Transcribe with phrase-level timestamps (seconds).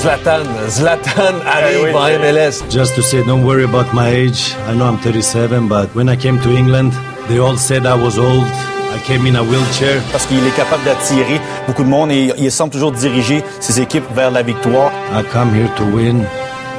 [0.00, 2.64] Zlatan, Zlatan arrive en MLS.
[2.70, 4.54] Just to say, don't worry about my age.
[4.66, 6.92] I know I'm 37, but when I came to England,
[7.28, 8.46] they all said I was old.
[8.46, 10.00] I came in a wheelchair.
[10.10, 14.10] Parce qu'il est capable d'attirer beaucoup de monde et il semble toujours diriger ses équipes
[14.14, 14.90] vers la victoire.
[15.12, 16.24] I come here to win,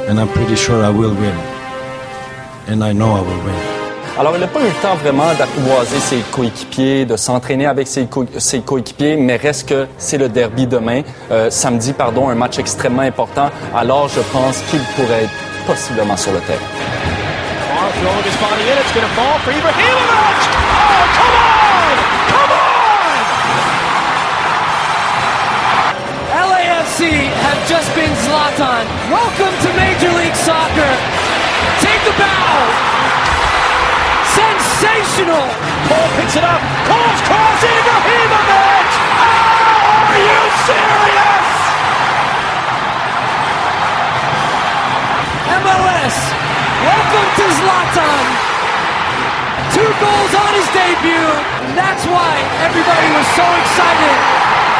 [0.09, 1.37] and I'm pretty sure I will win.
[2.67, 3.70] And I know I will win.
[4.21, 8.05] Alors, il n'a pas eu le temps vraiment d'apprivoiser ses coéquipiers, de s'entraîner avec ses,
[8.05, 12.59] co ses coéquipiers, mais reste que c'est le derby demain, euh, samedi, pardon, un match
[12.59, 13.49] extrêmement important.
[13.75, 16.59] Alors, je pense qu'il pourrait être possiblement sur le terrain.
[26.35, 28.85] LAFC have just been Zlatan.
[29.09, 30.93] Welcome to Major League Soccer.
[31.81, 32.90] Take the bow.
[34.81, 35.45] Sensational!
[35.85, 36.57] Paul picks it up.
[36.89, 38.89] Cole's cross, Ibrahimovic!
[39.13, 41.49] Oh, are you serious?
[45.61, 46.17] MLS,
[46.81, 48.25] welcome to Zlatan.
[49.69, 51.29] Two goals on his debut.
[51.61, 52.33] And that's why
[52.65, 54.17] everybody was so excited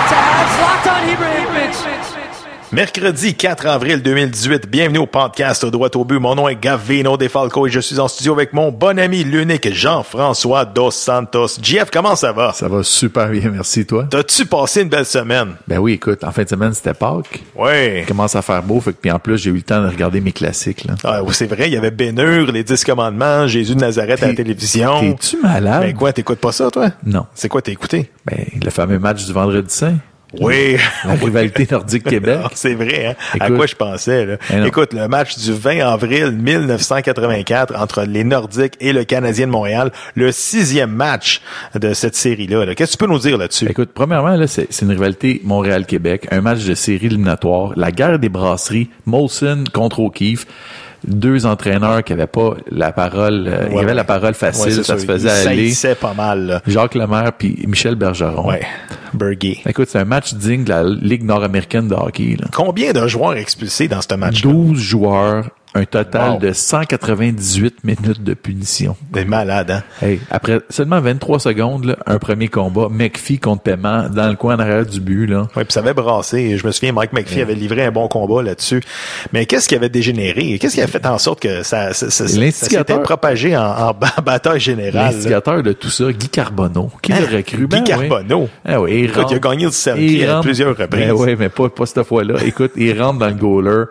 [0.10, 2.21] to have Zlatan Ibrahimovic.
[2.74, 6.20] Mercredi 4 avril 2018, bienvenue au podcast Droit au but.
[6.20, 9.74] Mon nom est Gavino Defalco et je suis en studio avec mon bon ami, l'unique
[9.74, 11.58] Jean-François Dos Santos.
[11.62, 12.54] JF, comment ça va?
[12.54, 14.08] Ça va super bien, merci toi?
[14.10, 15.56] T'as-tu passé une belle semaine?
[15.68, 17.44] Ben oui, écoute, en fin de semaine, c'était Pâques.
[17.58, 18.00] Oui.
[18.00, 19.90] Il commence à faire beau, fait que, puis en plus, j'ai eu le temps de
[19.90, 20.86] regarder mes classiques.
[20.86, 20.96] Là.
[21.04, 24.28] Ah, oui, c'est vrai, il y avait Bénur, les Dix Commandements, Jésus de Nazareth à
[24.28, 24.98] la télévision.
[25.02, 25.82] T'es-tu malade?
[25.82, 26.88] Ben quoi, t'écoutes pas ça, toi?
[27.06, 27.26] Non.
[27.36, 28.10] C'est quoi t'as écouté?
[28.26, 29.98] Ben, le fameux match du Vendredi Saint.
[30.40, 30.78] Oui.
[31.06, 32.40] La rivalité nordique-Québec.
[32.54, 33.38] c'est vrai, hein?
[33.40, 34.26] à quoi je pensais.
[34.26, 34.38] Là?
[34.66, 39.92] Écoute, le match du 20 avril 1984 entre les Nordiques et le Canadien de Montréal,
[40.16, 41.42] le sixième match
[41.80, 42.66] de cette série-là.
[42.66, 42.76] là.
[42.76, 43.68] Qu'est-ce que tu peux nous dire là-dessus?
[43.70, 48.20] Écoute, premièrement, là, c'est c'est une rivalité Montréal-Québec, un match de série éliminatoire, la guerre
[48.20, 50.46] des brasseries, Molson contre O'Keefe,
[51.08, 53.94] deux entraîneurs qui avaient pas la parole, euh, il y Ouais, avait ouais.
[53.96, 55.44] la parole facile, Ouais, ça se faisait Il aller.
[55.44, 56.46] saillissait pas mal.
[56.46, 56.62] Là.
[56.68, 58.48] Jacques Lemaire puis Michel Bergeron.
[58.48, 58.62] Ouais.
[59.14, 59.60] Bergey.
[59.68, 62.38] Écoute, c'est un match digne de la Ligue nord-américaine de hockey.
[62.40, 62.48] Là.
[62.54, 64.52] Combien de joueurs expulsés dans ce match-là?
[64.52, 66.40] 12 joueurs, un total Wow.
[66.40, 68.96] de 198 minutes de punition.
[69.14, 69.84] C'est malade, hein?
[70.06, 74.56] Hey, après seulement 23 secondes, là, un premier combat, McPhee contre Paiement, dans le coin
[74.56, 75.28] en arrière du but.
[75.28, 75.48] Là.
[75.56, 76.58] Oui, puis ça avait brassé.
[76.58, 78.82] Je me souviens, Mike McPhee avait livré un bon combat là-dessus.
[79.32, 80.58] Mais qu'est-ce qui avait dégénéré?
[80.60, 83.94] Qu'est-ce qui a fait en sorte que ça, ça, ça, ça s'était propagé en, en
[83.94, 85.14] ba- bataille générale?
[85.14, 86.90] L'instigateur de tout ça, Guy Carbonneau.
[87.02, 87.20] Qui Hein?
[87.22, 87.68] l'aurait cru?
[87.68, 87.84] Guy Ben oui.
[88.10, 88.50] Carbonneau?
[88.66, 91.06] Ah oui, il, Écoute, il a gagné le il à rentre- plusieurs reprises.
[91.08, 92.36] Ben oui, mais pas, pas cette fois-là.
[92.46, 93.84] Écoute, il rentre dans le goaler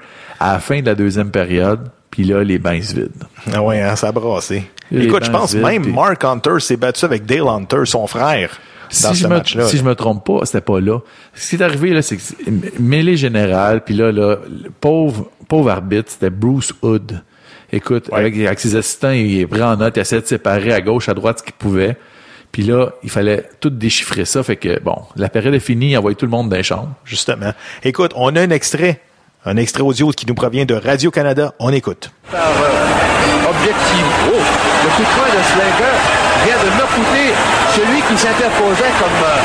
[0.42, 1.69] à la fin de la deuxième période,
[2.10, 3.26] puis là, les bains se vident.
[3.52, 4.64] Ah ouais, hein, ça a brassé.
[4.90, 8.58] Les Écoute, je pense vides, même Mark Hunter s'est battu avec Dale Hunter, son frère,
[9.02, 9.66] dans si ce je me, match-là.
[9.66, 10.98] si je me trompe pas, c'était pas là.
[11.34, 12.22] Ce qui est arrivé, là, c'est que
[12.80, 17.22] mêlée générale, puis là, là, le pauvre, pauvre arbitre, c'était Bruce Hood.
[17.72, 20.80] Écoute, avec, avec ses assistants, il est pris en note, il essaie de séparer à
[20.80, 21.96] gauche, à droite ce qu'il pouvait.
[22.50, 24.42] Puis là, il fallait tout déchiffrer ça.
[24.42, 26.64] Fait que, bon, la période est finie, il a envoyé tout le monde dans les
[26.64, 26.92] chambres.
[27.04, 27.52] Justement.
[27.84, 29.00] Écoute, on a un extrait.
[29.44, 31.54] Un extrait audio qui nous provient de Radio-Canada.
[31.58, 32.10] On écoute.
[32.30, 34.04] par euh, objectif.
[34.28, 35.96] Oh, le coup de poing de Slinger
[36.44, 37.26] vient de nocouter
[37.74, 39.20] celui qui s'interposait comme...
[39.24, 39.40] euh,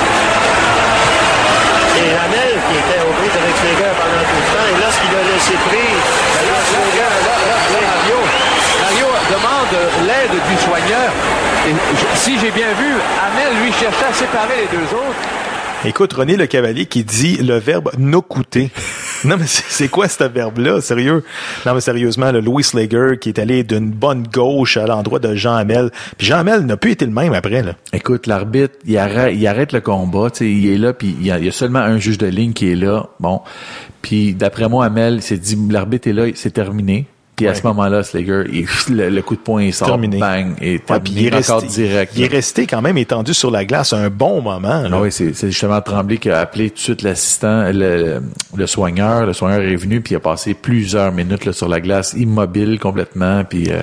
[1.95, 4.67] Et Hamel qui était au bris avec Slinger pendant tout le temps.
[4.67, 6.03] Et lorsqu'il a laissé prise,
[6.43, 8.19] là, Slinger, là, là, là, Mario,
[8.83, 9.73] Mario demande
[10.07, 11.07] l'aide du soigneur.
[11.71, 11.73] Et
[12.19, 12.91] si j'ai bien vu,
[13.23, 15.23] Hamel, lui, cherchait à séparer les deux autres.
[15.85, 18.71] Écoute, René Le Cavalier qui dit le verbe nocouter.
[19.35, 20.81] Non, mais c'est quoi ce verbe-là?
[20.81, 21.23] Sérieux?
[21.65, 25.33] Non, mais sérieusement, le Louis Slager qui est allé d'une bonne gauche à l'endroit de
[25.33, 25.89] Jean Hamel.
[26.17, 27.73] Puis Jean Hamel n'a plus été le même après, là.
[27.91, 31.97] Écoute, l'arbitre, il arrête, le combat, il est là, puis il y, a, seulement un
[31.97, 33.07] juge de ligne qui est là.
[33.19, 33.41] Bon,
[34.03, 37.07] puis d'après moi, Amel, il s'est dit, l'arbitre est là, c'est terminé.
[37.35, 38.65] Puis à ce moment-là, Slager, il-
[38.95, 40.17] le, le coup de poing il sort, Terminé.
[40.19, 42.13] bang, et Ouais, puis il est resté, direct.
[42.15, 44.81] il est resté quand même étendu sur la glace un bon moment.
[44.83, 44.89] là.
[44.91, 48.21] Ah oui, c'est c'est justement Tremblay qui a appelé tout de suite l'assistant, le,
[48.55, 49.25] le soigneur.
[49.25, 52.79] Le soigneur est venu, puis il a passé plusieurs minutes là, sur la glace, immobile
[52.79, 53.69] complètement, puis...
[53.69, 53.81] euh,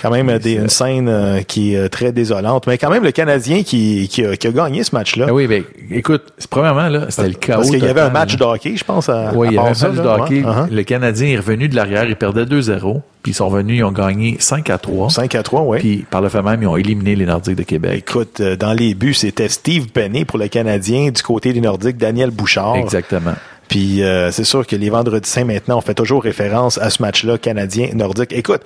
[0.00, 2.66] Quand même des, une scène euh, qui est très désolante.
[2.66, 5.26] Mais quand même, le Canadien qui, qui, a, qui a gagné ce match-là.
[5.28, 7.58] Ah oui, ben, écoute, premièrement, là, c'était le chaos.
[7.58, 8.38] Parce qu'il y avait un match là.
[8.38, 9.08] de hockey, je pense.
[9.08, 10.42] À, Oui, à il y avait un match de hockey.
[10.42, 10.70] Ouais, uh-huh.
[10.70, 13.92] Le Canadien est revenu de l'arrière, il perdait 2-0, puis ils sont revenus, ils ont
[13.92, 15.10] gagné 5 à 3.
[15.10, 15.78] 5 à 3, oui.
[15.78, 18.04] Puis par le fait même, ils ont éliminé les Nordiques de Québec.
[18.08, 21.10] Écoute, euh, dans les buts, c'était Steve Penney pour le Canadien.
[21.10, 22.76] Du côté des Nordiques, Daniel Bouchard.
[22.76, 23.34] Exactement.
[23.68, 27.02] Puis euh, c'est sûr que les Vendredis Saints, maintenant, on fait toujours référence à ce
[27.02, 28.32] match-là, Canadien-Nordique.
[28.32, 28.62] Écoute,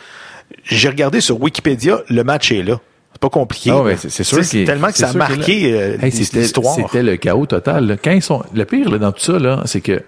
[0.65, 2.81] j'ai regardé sur Wikipédia, le match est là.
[3.13, 3.71] C'est pas compliqué.
[3.71, 6.75] Ah ouais, c'est sûr tellement que ça a marqué euh, Hey, l'histoire.
[6.75, 7.87] C'était le chaos total.
[7.87, 7.97] là.
[8.03, 10.03] Quand ils sont, le pire là, dans tout ça, là, c'est que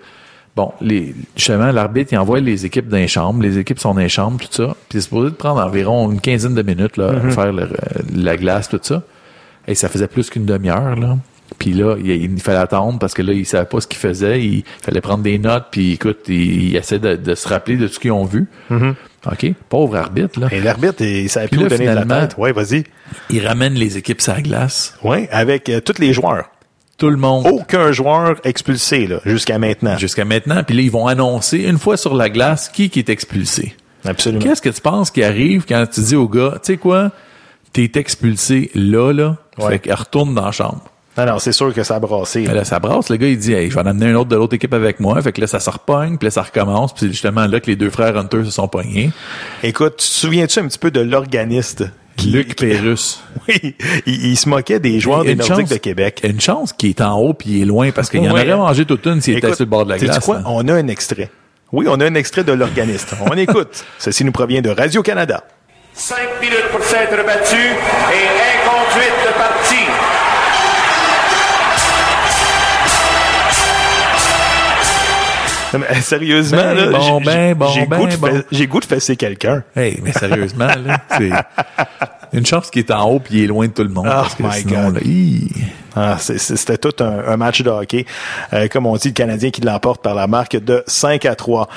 [0.57, 4.01] bon, les, justement, l'arbitre il envoie les équipes dans les chambres, les équipes sont dans
[4.01, 4.75] les chambres, tout ça.
[4.89, 7.27] Puis c'est supposé de prendre environ une quinzaine de minutes là, Mm-hmm.
[7.27, 7.69] à faire le-
[8.15, 9.03] la glace, tout ça.
[9.69, 11.17] Et ça faisait plus qu'une demi-heure là.
[11.59, 14.43] Puis là, il, il fallait attendre parce que là, ils savaient pas ce qu'ils faisaient.
[14.45, 15.67] Il fallait prendre des notes.
[15.71, 18.47] Puis écoute, ils, ils essaient de, de se rappeler de tout ce qu'ils ont vu.
[18.71, 19.47] OK?
[19.69, 20.49] Pauvre arbitre, là.
[20.53, 22.35] Et l'arbitre, il savait plus où donner de la tête.
[22.37, 22.85] Oui, vas-y.
[23.31, 24.99] Il ramène les équipes sur la glace.
[25.03, 26.51] Oui, avec euh, tous les joueurs.
[26.99, 27.47] Tout le monde.
[27.51, 29.97] Aucun joueur expulsé là, jusqu'à maintenant.
[29.99, 30.63] Jusqu'à maintenant.
[30.63, 33.75] Puis là, ils vont annoncer, une fois sur la glace, qui, qui est expulsé.
[34.05, 34.45] Absolument.
[34.45, 37.11] Qu'est-ce que tu penses qui arrive quand tu dis au gars, tu sais quoi,
[37.73, 39.71] t'es expulsé là, là, Ouais.
[39.71, 40.85] fait qu'il retourne dans la chambre.
[41.17, 42.45] Non, non, c'est sûr que ça a brassé.
[42.47, 44.31] Mais là, ça brasse, le gars, il dit, hey, je vais en amener un autre
[44.31, 45.21] de l'autre équipe avec moi.
[45.23, 46.93] Fait que là, ça se repogne, puis là, ça recommence.
[46.93, 49.11] Puis c'est justement là que les deux frères Hunter se sont pognés.
[49.63, 51.85] Écoute, tu te souviens-tu un petit peu de l'organiste?
[52.17, 53.21] qui- Luc Pérus.
[53.49, 53.75] Oui,
[54.07, 56.21] il, il se moquait des joueurs des Nordiques chance- de Québec.
[56.25, 58.43] Une chance qu'il est en haut puis il est loin parce qu'il en Ouais.
[58.43, 60.25] aurait mangé toute une s'il était sur le bord de la glace.
[60.25, 60.41] quoi?
[60.47, 61.29] On a un extrait.
[61.73, 63.15] Oui, on a un extrait de l'organiste.
[63.31, 63.85] On écoute.
[63.99, 65.43] Ceci nous provient de Radio-Canada.
[65.93, 70.14] Cinq minutes pour s'être battu et inconduite de partie.
[75.75, 78.27] Non, mais, sérieusement, Ben là, bon, j'ai- ben bon, j'ai ben goût de bon.
[78.27, 79.63] fa- j'ai goût de fesser quelqu'un.
[79.77, 81.31] Hey, mais sérieusement, là, c'est
[82.39, 84.07] une chance qu'il est en haut puis il est loin de tout le monde.
[84.09, 84.95] Oh parce que my sinon, God.
[84.97, 85.49] là, hi.
[85.97, 88.05] Ah, C'était tout un, un match de hockey.
[88.53, 91.69] Euh, comme on dit, le Canadien qui l'emporte par la marque de 5 à 3.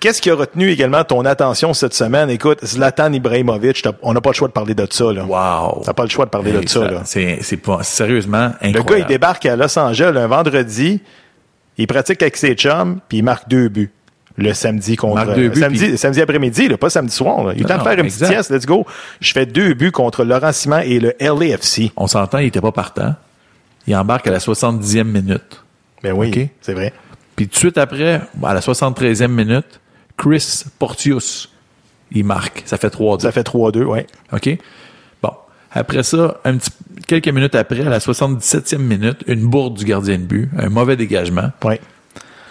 [0.00, 2.28] Qu'est-ce qui a retenu également ton attention cette semaine?
[2.28, 5.10] Écoute, Zlatan Ibrahimovic, on n'a pas le choix de parler de ça.
[5.10, 5.24] Là.
[5.24, 5.80] Wow.
[5.86, 6.80] T'as pas le choix de parler Hey, de ça.
[6.90, 7.00] là.
[7.04, 7.38] C'est,
[7.82, 8.90] sérieusement Le incroyable.
[8.90, 11.00] gars, il débarque à Los Angeles un vendredi,
[11.78, 13.90] il pratique avec ses chums, puis il marque deux buts.
[14.36, 17.44] Le samedi contre deux buts, samedi, samedi après-midi, là, pas samedi soir.
[17.44, 17.52] Là.
[17.54, 18.84] Il est temps de faire une petite sieste, let's go.
[19.20, 21.92] Je fais deux buts contre Laurent Simon et le LAFC.
[21.96, 23.14] On s'entend, il était pas partant.
[23.86, 25.62] Il embarque à la 70e minute.
[26.02, 26.92] Ben oui, c'est vrai.
[27.36, 29.80] Puis tout de suite après, à la 73e minute,
[30.16, 31.50] Chris Portius,
[32.10, 32.62] il marque.
[32.66, 33.20] Ça fait 3-2.
[33.20, 34.06] Ça fait 3-2, ouais.
[34.32, 34.58] OK?
[35.74, 36.70] Après ça, un petit,
[37.06, 40.96] quelques minutes après, à la 77e minute, une bourde du gardien de but, un mauvais
[40.96, 41.50] dégagement.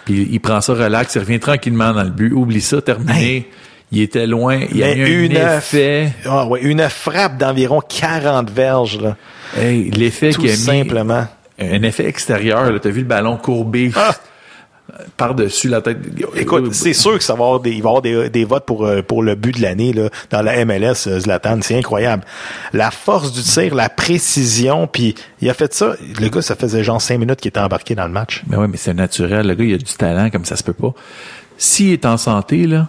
[0.04, 2.32] Puis il prend ça relax, il revient tranquillement dans le but.
[2.32, 3.48] Oublie ça, terminé.
[3.92, 4.60] Il était loin.
[4.70, 6.12] Il y a Mais eu une un effet.
[6.26, 9.16] Ah ouais, une frappe d'environ 40 verges, là.
[9.56, 11.26] Hey, l'effet Tout qui a mis simplement.
[11.60, 12.70] un effet extérieur.
[12.70, 12.78] là.
[12.80, 14.14] T'as vu le ballon courbé Ah!
[15.16, 15.98] Par-dessus la tête.
[16.36, 18.66] Écoute, c'est sûr que ça va avoir des, il va y avoir des, des votes
[18.66, 21.60] pour, euh, pour le but de l'année là, dans la MLS, euh, Zlatan.
[21.62, 22.24] C'est incroyable.
[22.72, 25.94] La force du tir, la précision, puis il a fait ça.
[26.20, 28.42] Le gars, ça faisait genre cinq minutes qu'il était embarqué dans le match.
[28.48, 29.46] Mais ouais, mais c'est naturel.
[29.46, 30.92] Le gars, il a du talent comme ça se peut pas.
[31.56, 32.88] S'il est en santé, là,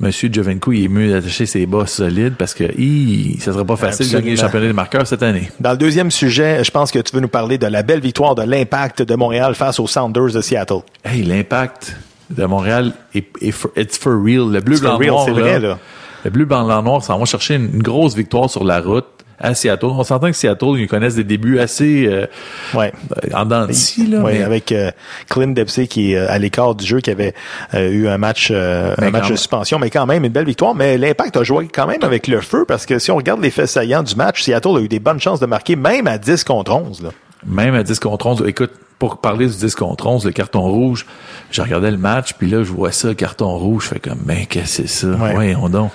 [0.00, 3.76] Monsieur Jovenko, il est mieux d'attacher ses bas solides parce que hi, ça serait pas
[3.76, 5.48] facile de gagner le championnat des marqueurs cette année.
[5.60, 8.34] Dans le deuxième sujet, je pense que tu veux nous parler de la belle victoire
[8.34, 10.80] de l'impact de Montréal face aux Sounders de Seattle.
[11.04, 11.96] Hey, l'impact
[12.30, 14.50] de Montréal est, est for, it's for real.
[14.50, 15.78] Le bleu blanc noir, c'est vrai, là.
[16.24, 19.06] Le bleu blanc noir, ça va chercher une, une grosse victoire sur la route
[19.42, 19.86] à Seattle.
[19.86, 22.26] On s'entend que Seattle, ils connaissent des débuts assez euh,
[22.74, 22.92] Ouais.
[23.34, 24.20] en dents de scie, là.
[24.20, 24.90] Ouais, mais- avec euh,
[25.28, 27.34] Clint Dempsey qui est euh, à l'écart du jeu, qui avait
[27.74, 30.46] euh, eu un match, euh, Mais un match de suspension, mais quand même une belle
[30.46, 30.74] victoire.
[30.74, 33.50] Mais l'Impact a joué quand même avec le feu parce que si on regarde les
[33.50, 36.44] faits saillants du match, Seattle a eu des bonnes chances de marquer, même à 10
[36.44, 37.02] contre 11.
[37.02, 37.10] Là.
[37.46, 38.44] Même à 10 contre 11.
[38.46, 41.06] Écoute, pour parler du 10 contre 11, le carton rouge,
[41.50, 44.46] je regardais le match, puis là, je vois ça, carton rouge, je fais comme, ben,
[44.48, 45.08] qu'est-ce que c'est ça?
[45.08, 45.32] Ouais.
[45.34, 45.90] Voyons donc.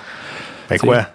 [0.68, 1.06] Fait C'est- quoi?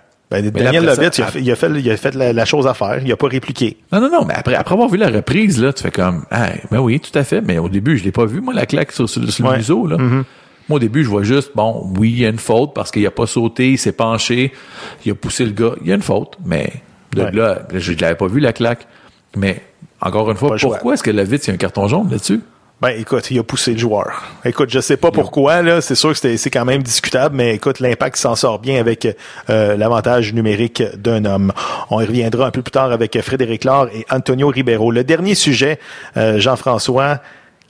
[0.41, 2.65] Ben, Daniel Lovitz, il, a fait, il, a fait, il a fait la, la chose
[2.67, 2.99] à faire.
[3.05, 3.77] Il a pas répliqué.
[3.91, 6.49] Non, non, non, mais après, après avoir vu la reprise, là, tu fais comme, ah,
[6.71, 8.91] ben oui, tout à fait, mais au début, je l'ai pas vu, moi, la claque
[8.91, 9.51] sur, sur, sur Ouais.
[9.51, 9.97] le museau, là.
[9.97, 13.05] Moi, au début, je vois juste, bon, oui, il y a une faute parce qu'il
[13.05, 14.53] a pas sauté, il s'est penché,
[15.05, 16.71] il a poussé le gars, il y a une faute, mais
[17.13, 17.31] de Ouais.
[17.31, 18.87] là, je l'avais pas vu, la claque.
[19.35, 19.61] Mais,
[20.01, 22.39] encore une fois, Pas pourquoi est-ce que Lovitz, il y a un carton jaune là-dessus?
[22.83, 24.23] Ben, écoute, il a poussé le joueur.
[24.43, 25.79] Écoute, je sais pas pourquoi, là.
[25.79, 29.07] C'est sûr que c'est quand même discutable, mais écoute, l'impact s'en sort bien avec
[29.49, 31.53] euh, l'avantage numérique d'un homme.
[31.89, 34.91] On y reviendra un peu plus tard avec Frédéric Laure et Antonio Ribeiro.
[34.91, 35.79] Le dernier sujet,
[36.17, 37.21] euh, Jean-François,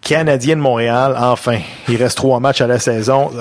[0.04, 1.60] Canadien de Montréal, enfin.
[1.90, 3.32] Il reste trois matchs à la saison.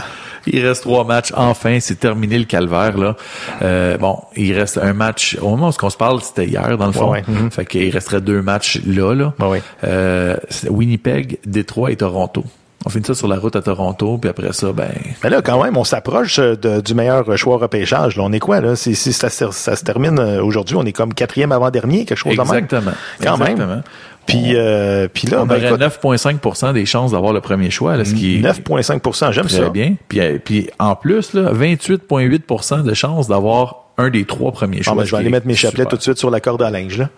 [0.47, 1.33] Il reste trois matchs.
[1.37, 3.15] Enfin, c'est terminé le calvaire là.
[3.63, 5.37] Euh, bon, il reste un match.
[5.41, 7.11] Au moment où on se parle, c'était hier dans le fond.
[7.13, 7.51] Ouais, ouais.
[7.51, 9.15] Fait qu'il resterait deux matchs là.
[9.15, 9.33] là.
[9.39, 9.63] Ouais.
[9.85, 10.37] Euh,
[10.69, 12.45] Winnipeg, Détroit et Toronto.
[12.85, 14.91] On finit ça sur la route à Toronto, puis après ça, ben.
[15.23, 18.17] Mais là, quand même, on s'approche euh, de- du meilleur choix repêchage.
[18.17, 18.75] Là, on est quoi, là?
[18.75, 22.33] Si, si ça, se- ça se termine aujourd'hui, on est comme quatrième avant-dernier, quelque chose
[22.33, 22.47] de même?
[22.65, 22.91] Exactement.
[23.23, 23.83] Quand même.
[24.27, 27.97] Puis, euh, puis là, On ben, aurait écoute, 9,5% des chances d'avoir le premier choix,
[27.97, 29.69] là, ce qui est 9,5% j'aime ça.
[29.69, 29.97] bien.
[30.09, 34.95] Puis, euh, puis en plus, là, 28,8% de chances d'avoir un des trois premiers choix.
[34.97, 35.91] Ah, ben, je vais aller mettre mes chapelets super.
[35.91, 36.99] tout de suite sur la corde à linge.
[36.99, 37.09] Là.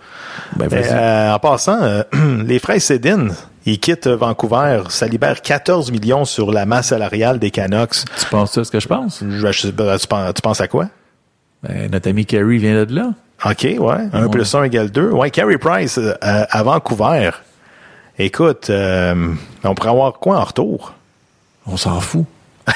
[0.56, 0.68] Ben.
[0.72, 2.02] Euh, en passant, euh,
[2.46, 3.32] les frères Cédine,
[3.66, 4.82] ils quittent Vancouver.
[4.88, 8.04] Ça libère 14 millions sur la masse salariale des Canucks.
[8.18, 9.22] tu penses à ce que je pense?
[9.22, 10.88] Je- je tu, penses, tu penses à quoi?
[11.62, 13.10] Ben, notre ami Kerry vient de là.
[13.44, 14.08] OK, ouais.
[14.12, 15.10] 1 plus 1 égale 2.
[15.10, 17.30] Ouais, Carey Price euh, à Vancouver.
[18.18, 19.32] Écoute, euh,
[19.64, 20.94] on pourrait avoir quoi en retour?
[21.66, 22.24] On s'en fout.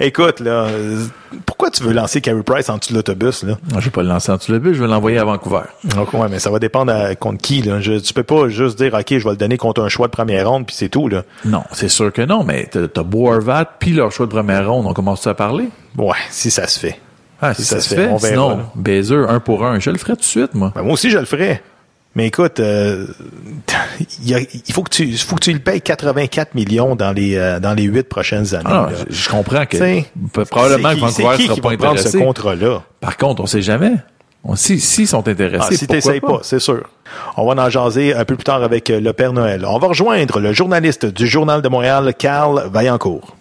[0.00, 1.04] Écoute, là, euh,
[1.46, 3.56] pourquoi tu veux lancer Carey Price en dessous de l'autobus, là?
[3.70, 5.62] Moi, je vais pas le lancer en dessous le but, je vais l'envoyer à Vancouver.
[5.84, 7.80] Donc, ouais, mais ça va dépendre à- contre qui, là.
[7.80, 10.12] Je, tu peux pas juste dire, OK, je vais le donner contre un choix de
[10.12, 11.22] première ronde, puis c'est tout, là.
[11.46, 14.84] Non, c'est sûr que non, mais t'as t'as Boervat puis leur choix de première ronde.
[14.86, 15.68] On commence à parler?
[15.96, 17.00] Ouais, si ça se fait.
[17.40, 18.70] Ah, si, ça, se fait, on verra, sinon, là.
[18.74, 20.72] baiser un pour un, je le ferai tout de suite, moi.
[20.74, 21.62] Ben, moi aussi, je le ferais.
[22.14, 23.06] Mais écoute, euh,
[24.24, 27.74] il, faut que tu, faut que tu le payes 84 millions dans les, euh, dans
[27.74, 28.64] les huit prochaines années.
[28.70, 30.06] Ah, je, je comprends que T'sais,
[30.50, 32.18] probablement que Vancouver qui sera qui pas ce intéressé.
[32.18, 32.82] contrat-là?
[33.00, 33.92] Par contre, on sait jamais.
[34.44, 36.88] On, si, s'ils sont intéressés, Ah, si t'essayes pas, c'est sûr.
[37.36, 39.66] On va en jaser un peu plus tard avec euh, le Père Noël.
[39.68, 43.36] On va rejoindre le journaliste du Journal de Montréal, Carl Vaillancourt.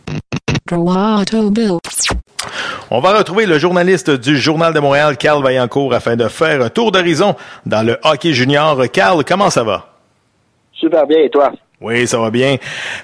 [2.89, 6.69] On va retrouver le journaliste du Journal de Montréal, Carl Vaillancourt, afin de faire un
[6.69, 7.35] tour d'horizon
[7.67, 8.81] dans le hockey junior.
[8.91, 9.93] Carl, comment ça va?
[10.73, 11.51] Super bien, et toi?
[11.81, 12.57] Oui, ça va bien.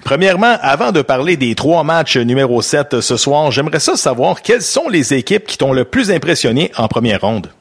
[0.04, 4.64] Premièrement, avant de parler des trois matchs numéro 7 ce soir, j'aimerais ça savoir quelles
[4.64, 7.52] sont les équipes qui t'ont le plus impressionné en première ronde.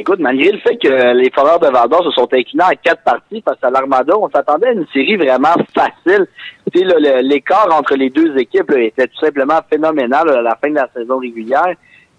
[0.00, 3.42] Écoute, malgré le fait que les Foreurs de Val-d'Or se sont inclinés en quatre parties
[3.46, 6.26] face à l'Armada, on s'attendait à une série vraiment facile.
[7.20, 11.18] L'écart entre les deux équipes était tout simplement phénoménal à la fin de la saison
[11.18, 11.74] régulière.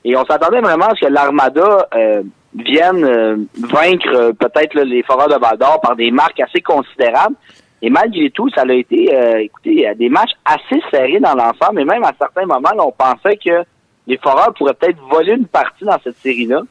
[0.06, 2.22] Et on s'attendait vraiment à ce que l'Armada euh,
[2.54, 7.36] vienne euh, vaincre euh, peut-être les Foreurs de Val-d'Or par des marques assez considérables.
[7.82, 9.10] Et malgré tout, ça a été,
[9.40, 11.82] écoutez, des matchs assez serrés dans l'ensemble.
[11.82, 13.64] Et même à certains moments, on pensait que
[14.06, 16.62] les Foreurs pourraient peut-être voler une partie dans cette série-là.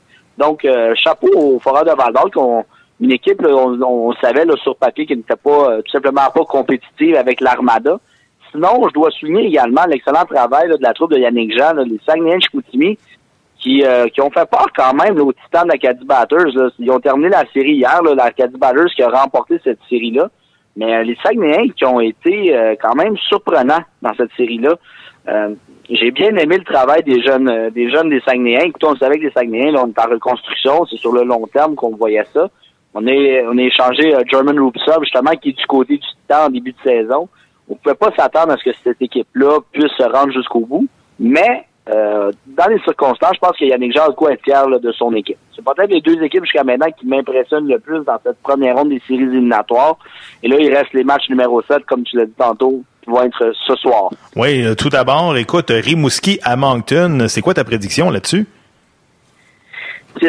[0.40, 2.64] Donc, euh, chapeau aux Foreurs de Val ont
[2.98, 7.42] une équipe, on, savait sur papier qui n'était pas euh, tout simplement pas compétitive avec
[7.42, 8.00] l'Armada.
[8.50, 12.40] Sinon, je dois souligner également l'excellent travail de la troupe de Yannick Jean, les Saguenay
[12.40, 12.98] Chicoutimi,
[13.58, 16.72] qui, euh, qui ont fait peur quand même aux titans de l'Acadie Batters.
[16.78, 20.30] Ils ont terminé la série hier, l'Acadie Batters qui a remporté cette série-là.
[20.74, 24.76] Mais les Saguenayens qui ont été quand même surprenants dans cette série-là.
[25.30, 25.54] Euh,
[25.88, 28.66] j'ai bien aimé le travail des jeunes euh, des jeunes des Saguenayens.
[28.66, 31.46] Écoutez, on savait que les Saguenayens, là, on est en reconstruction, c'est sur le long
[31.52, 32.48] terme qu'on voyait ça.
[32.94, 36.46] On est on a échangé euh, German Rupsub, justement, qui est du côté du Titan
[36.46, 37.28] en début de saison.
[37.68, 40.86] On pouvait pas s'attendre à ce que cette équipe-là puisse se rendre jusqu'au bout.
[41.18, 45.12] Mais euh, dans les circonstances, je pense que Yannick quoi être fier là, de son
[45.14, 45.38] équipe.
[45.54, 48.90] C'est peut-être les deux équipes jusqu'à maintenant qui m'impressionnent le plus dans cette première ronde
[48.90, 49.96] des séries éliminatoires.
[50.42, 53.22] Et là, il reste les matchs numéro 7, comme tu l'as dit tantôt, qui vont
[53.22, 54.10] être ce soir.
[54.36, 58.46] Oui, euh, tout d'abord, écoute, Rimouski à Moncton, c'est quoi ta prédiction là-dessus?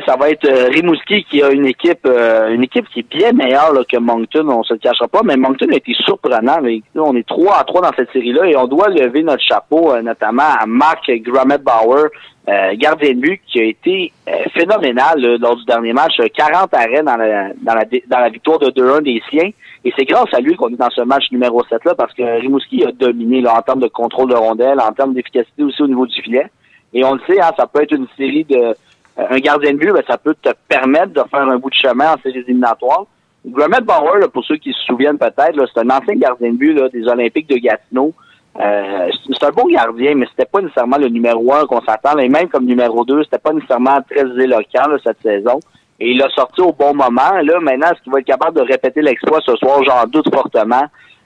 [0.05, 3.33] Ça va être euh, Rimouski qui a une équipe euh, une équipe qui est bien
[3.33, 6.59] meilleure là, que Moncton, on se le cachera pas, mais Moncton a été surprenant.
[6.61, 9.91] Mais, on est 3 à 3 dans cette série-là et on doit lever notre chapeau
[9.91, 12.09] euh, notamment à Mark Gramet Bauer,
[12.49, 16.19] euh, gardien de but, qui a été euh, phénoménal là, lors du dernier match.
[16.19, 19.49] Euh, 40 arrêts dans la, dans la, dans la victoire de 2-1 des siens.
[19.83, 22.85] Et c'est grâce à lui qu'on est dans ce match numéro 7-là, parce que Rimouski
[22.85, 26.05] a dominé là, en termes de contrôle de rondelle, en termes d'efficacité aussi au niveau
[26.05, 26.47] du filet.
[26.93, 28.75] Et on le sait, hein, ça peut être une série de
[29.19, 31.75] euh, un gardien de but, ben, ça peut te permettre de faire un bout de
[31.75, 33.05] chemin en séries éliminatoires.
[33.45, 36.73] Gramet Bauer, là, pour ceux qui se souviennent peut-être, c'est un ancien gardien de but
[36.73, 38.13] là, des Olympiques de Gatineau.
[38.59, 42.17] Euh, c'est un bon gardien, mais c'était pas nécessairement le numéro un qu'on s'attend.
[42.19, 45.59] Et même comme numéro deux, c'était pas nécessairement très éloquent là, cette saison.
[46.01, 47.31] Et il a sorti au bon moment.
[47.43, 49.83] Là, maintenant, est-ce qu'il va être capable de répéter l'exploit ce soir?
[49.83, 50.83] J'en doute fortement.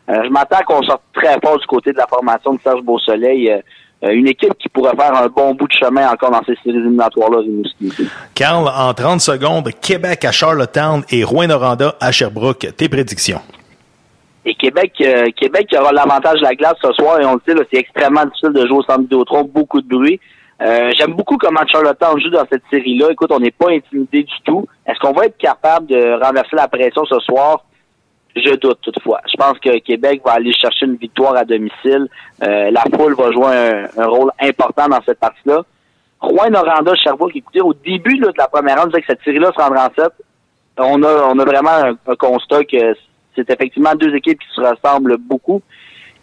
[0.10, 3.52] Euh, je m'attends qu'on sorte très fort du côté de la formation de Serge Beausoleil.
[3.52, 3.60] Euh,
[4.04, 6.78] euh, une équipe qui pourrait faire un bon bout de chemin encore dans ces séries
[6.78, 7.40] éliminatoires-là.
[8.34, 12.68] Carl, en 30 secondes, Québec à Charlottetown et Rouen-Noranda à Sherbrooke.
[12.76, 13.40] Tes prédictions?
[14.46, 17.56] Et Québec, euh, Québec aura l'avantage de la glace ce soir et on le sait,
[17.72, 20.20] c'est extrêmement difficile de jouer au centre Vidéotron, beaucoup de bruit.
[20.62, 23.12] Euh, J'aime beaucoup comment Charlottetown joue dans cette série-là.
[23.12, 24.66] Écoute, on n'est pas intimidé du tout.
[24.86, 27.66] Est-ce qu'on va être capable de renverser la pression ce soir?
[28.36, 29.22] Je doute toutefois.
[29.32, 32.08] Je pense que Québec va aller chercher une victoire à domicile.
[32.44, 35.62] Euh, la foule va jouer un, rôle important dans cette partie-là.
[36.20, 39.62] Rouen Noranda, Sherbrooke, écoutez, au début de la première ronde, on que cette série-là se
[39.62, 40.12] rendra en 7.
[40.78, 42.96] On a, on a vraiment un, constat que
[43.36, 45.62] c'est effectivement deux équipes qui se ressemblent beaucoup.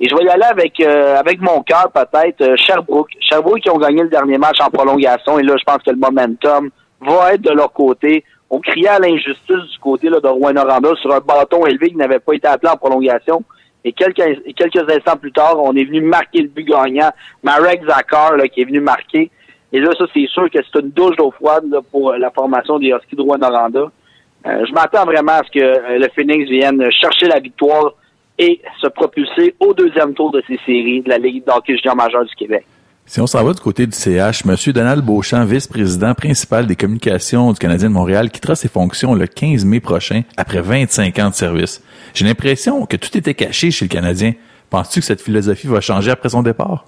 [0.05, 3.13] Et je vais y aller avec euh, avec mon cœur peut-être euh, Sherbrooke.
[3.21, 5.97] Sherbrooke qui ont gagné le dernier match en prolongation et là je pense que le
[5.97, 8.25] momentum va être de leur côté.
[8.51, 12.19] On criait à l'injustice du côté là, de Rouen-Noranda sur un bâton élevé qui n'avait
[12.19, 13.45] pas été appelé en prolongation.
[13.85, 14.25] Et quelques,
[14.57, 17.11] quelques instants plus tard, on est venu marquer le but gagnant.
[17.45, 19.31] Marek Zakar là, qui est venu marquer.
[19.73, 22.89] Et là, ça, c'est sûr que c'est une douche d'eau froide pour la formation des
[22.89, 23.91] Huskies de Rouen-Noranda.
[24.47, 27.95] Euh, je m'attends vraiment à ce que euh, le Phoenix vienne chercher la victoire
[28.43, 32.25] et se propulser au deuxième tour de ces séries de la Ligue d'hockey junior majeur
[32.25, 32.67] du Québec.
[33.07, 34.57] Si on s'en va du côté du CH, M.
[34.73, 39.65] Donald Beauchamp, vice-président principal des communications du Canadien de Montréal, quittera ses fonctions le 15
[39.65, 41.85] mai prochain après 25 ans de service.
[42.15, 44.33] J'ai l'impression que tout était caché chez le Canadien.
[44.71, 46.87] Penses-tu que cette philosophie va changer après son départ?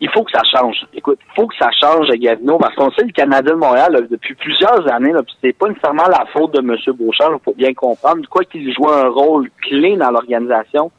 [0.00, 0.86] Il faut que ça change.
[0.94, 4.34] Écoute, il faut que ça change, Gavino, parce qu'on sait le Canada de Montréal, depuis
[4.34, 6.76] plusieurs années, là, c'est pas nécessairement la faute de M.
[6.96, 8.22] Beauchamp, il faut bien comprendre.
[8.28, 10.92] Quoi qu'il joue un rôle clé dans l'organisation,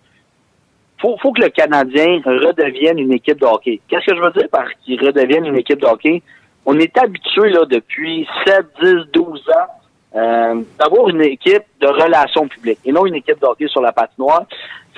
[0.99, 3.79] faut, faut que le Canadien redevienne une équipe de hockey.
[3.87, 6.21] Qu'est-ce que je veux dire par qu'il redevienne une équipe de hockey?
[6.65, 12.47] On est habitué là, depuis 7, 10, 12 ans euh, d'avoir une équipe de relations
[12.47, 14.45] publiques et non une équipe de hockey sur la patinoire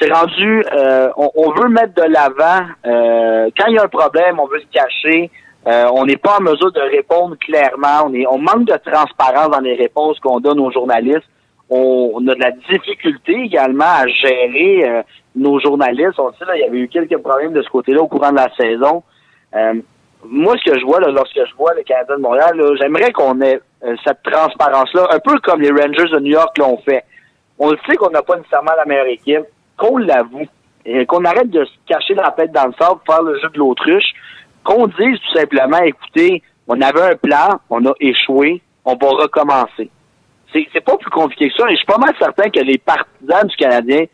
[0.02, 2.66] c'est rendu, euh, on, veut mettre de l'avant.
[2.86, 5.30] Euh, quand il y a un problème, on veut se cacher.
[5.68, 8.08] Euh, on n'est pas en mesure de répondre clairement.
[8.08, 11.30] On, est, on manque de transparence dans les réponses qu'on donne aux journalistes.
[11.70, 15.04] On, a de la difficulté également à gérer
[15.36, 16.20] nos journalistes.
[16.20, 18.38] On sait, là, il y avait eu quelques problèmes de ce côté-là au courant de
[18.38, 19.04] la saison.
[20.26, 23.40] moi, ce que je vois, là, lorsque je vois le Canada de Montréal, j'aimerais qu'on
[23.42, 23.62] ait
[24.04, 27.06] cette transparence-là, un peu comme les Rangers de New York l'ont fait.
[27.58, 29.46] On le sait qu'on n'a pas nécessairement la meilleure équipe
[29.82, 30.46] qu'on l'avoue,
[31.08, 34.14] qu'on arrête de se cacher la tête dans le sable, faire le jeu de l'autruche,
[34.64, 39.90] qu'on dise tout simplement, écoutez, on avait un plan, on a échoué, on va recommencer.
[40.54, 43.48] C'est, pas plus compliqué que ça, et je suis pas mal certain que les partisans
[43.48, 44.06] du Canadien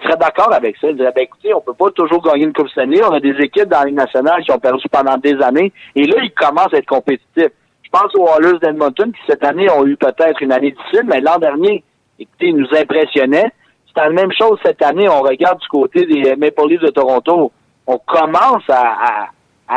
[0.00, 0.90] seraient d'accord avec ça.
[0.90, 3.02] Ils diraient, ben, écoutez, on peut pas toujours gagner une Coupe année.
[3.02, 6.04] On a des équipes dans la Ligue nationale qui ont perdu pendant des années, et
[6.04, 7.52] là, ils commencent à être compétitifs.
[7.82, 11.20] Je pense aux Oilers d'Edmonton qui, cette année, ont eu peut-être une année difficile, mais
[11.20, 11.82] l'an dernier,
[12.18, 13.50] écoutez, ils nous impressionnaient.
[13.94, 15.08] C'est la même chose cette année.
[15.08, 17.52] On regarde du côté des Maple Leafs de Toronto.
[17.86, 19.28] On commence à,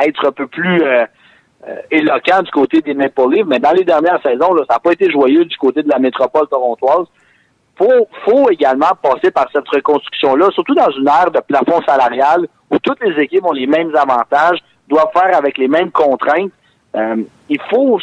[0.06, 1.06] être un peu plus euh,
[1.68, 4.80] euh, éloquent du côté des Maple Leafs, mais dans les dernières saisons, là, ça n'a
[4.80, 7.08] pas été joyeux du côté de la métropole torontoise.
[7.78, 12.80] Faut, faut également passer par cette reconstruction-là, surtout dans une ère de plafond salarial où
[12.80, 16.52] toutes les équipes ont les mêmes avantages, doivent faire avec les mêmes contraintes.
[16.96, 17.18] Euh,
[17.50, 18.00] il faut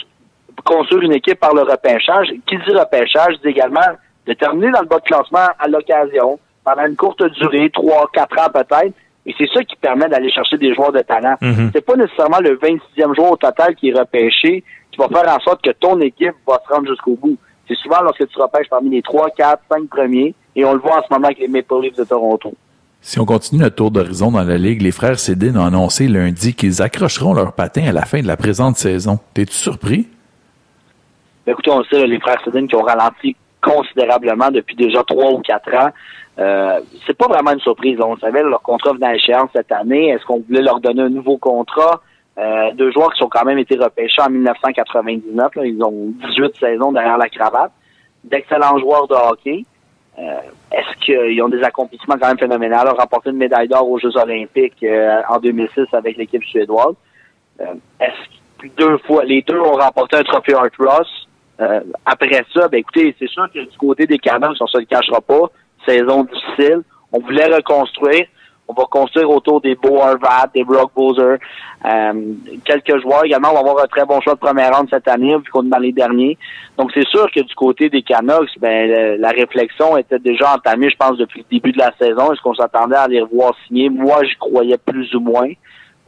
[0.65, 2.29] construire une équipe par le repêchage.
[2.47, 3.81] Qui dit repêchage dit également
[4.27, 8.39] de terminer dans le bas de classement à l'occasion, pendant une courte durée, trois, quatre
[8.39, 8.95] ans peut-être.
[9.27, 11.37] Et c'est ça qui permet d'aller chercher des joueurs de talent.
[11.41, 11.71] Mhm.
[11.75, 14.63] C'est pas nécessairement le 26e joueur au total qui est repêché
[14.95, 17.37] qui va faire en sorte que ton équipe va se rendre jusqu'au bout.
[17.67, 20.99] C'est souvent lorsque tu repêches parmi les trois, quatre, cinq premiers, et on le voit
[20.99, 22.55] en ce moment avec les Maple Leafs de Toronto.
[23.01, 26.55] Si on continue notre tour d'horizon dans la Ligue, les frères Cédine ont annoncé lundi
[26.55, 29.19] qu'ils accrocheront leur patin à la fin de la présente saison.
[29.35, 30.07] T'es-tu surpris?
[31.45, 35.39] Ben, écoutez, on sait, les frères Cédine qui ont ralenti considérablement depuis déjà trois ou
[35.39, 35.91] quatre ans.
[36.39, 37.99] Euh, c'est pas vraiment une surprise.
[38.01, 40.09] On savait leur contrat venait à échéance cette année.
[40.11, 42.01] Est-ce qu'on voulait leur donner un nouveau contrat?
[42.37, 45.53] Euh, deux joueurs qui ont quand même été repêchés en 1999.
[45.65, 47.73] Ils ont 18 saisons derrière la cravate.
[48.25, 49.65] D'excellents joueurs de hockey.
[50.19, 50.39] Euh,
[50.73, 52.77] est-ce qu'ils ont des accomplissements quand même phénoménaux?
[52.85, 56.95] Ils ont remporté une médaille d'or aux Jeux olympiques euh, en 2006 avec l'équipe suédoise.
[57.59, 61.29] est-ce que deux fois, les deux ont remporté un trophée Art Ross?
[61.61, 64.87] Euh, après ça, ben écoutez, c'est sûr que du côté des Canucks, on se le
[64.87, 65.51] cachera pas,
[65.87, 66.83] saison difficile.
[67.13, 68.27] On voulait reconstruire.
[68.67, 71.37] On va construire autour des Beau Harvat, des Brock Bowser.
[71.85, 72.13] Euh,
[72.65, 73.51] quelques joueurs également.
[73.51, 75.69] On va avoir un très bon choix de première ronde cette année, vu qu'on est
[75.69, 76.39] dans les derniers.
[76.79, 80.97] Donc, c'est sûr que du côté des Canucks, ben, la réflexion était déjà entamée, je
[80.97, 82.33] pense, depuis le début de la saison.
[82.33, 83.91] Est-ce qu'on s'attendait à les revoir signer?
[83.91, 85.51] Moi, j'y croyais plus ou moins.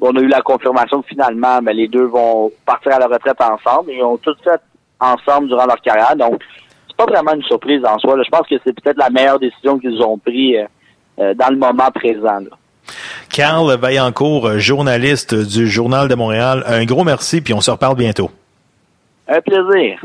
[0.01, 3.41] On a eu la confirmation que finalement, ben, les deux vont partir à la retraite
[3.43, 3.93] ensemble.
[3.93, 4.61] Ils ont tout fait
[5.01, 6.17] ensemble durant leur carrière.
[6.17, 6.43] Donc,
[6.89, 8.17] c'est pas vraiment une surprise en soi.
[8.25, 10.67] Je pense que c'est peut-être la meilleure décision qu'ils ont prise euh,
[11.19, 12.41] euh, dans le moment présent.
[13.31, 17.97] Carl Vaillancourt, euh, journaliste du Journal de Montréal, un gros merci, puis on se reparle
[17.97, 18.31] bientôt.
[19.29, 20.01] Un plaisir.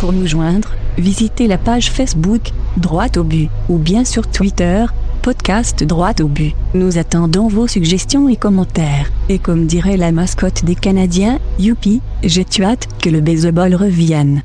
[0.00, 4.84] Pour nous joindre, visitez la page Facebook, Droite au but, ou bien sur Twitter,
[5.18, 6.54] podcast droit au but.
[6.74, 9.10] Nous attendons vos suggestions et commentaires.
[9.28, 14.42] Et comme dirait la mascotte des Canadiens, youpi, j'ai tu hâte que le baseball revienne.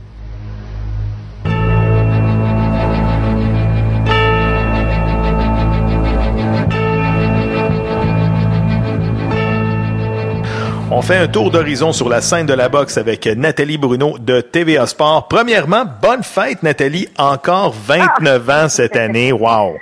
[10.95, 14.41] On fait un tour d'horizon sur la scène de la boxe avec Nathalie Bruno de
[14.41, 15.27] TVA Sport.
[15.27, 19.31] Premièrement, bonne fête Nathalie, encore 29 ans cette année.
[19.31, 19.77] Wow.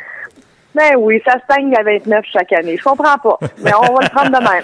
[0.73, 2.77] Ben oui, ça stagne à 29 chaque année.
[2.77, 4.63] Je comprends pas, mais on va le prendre de même.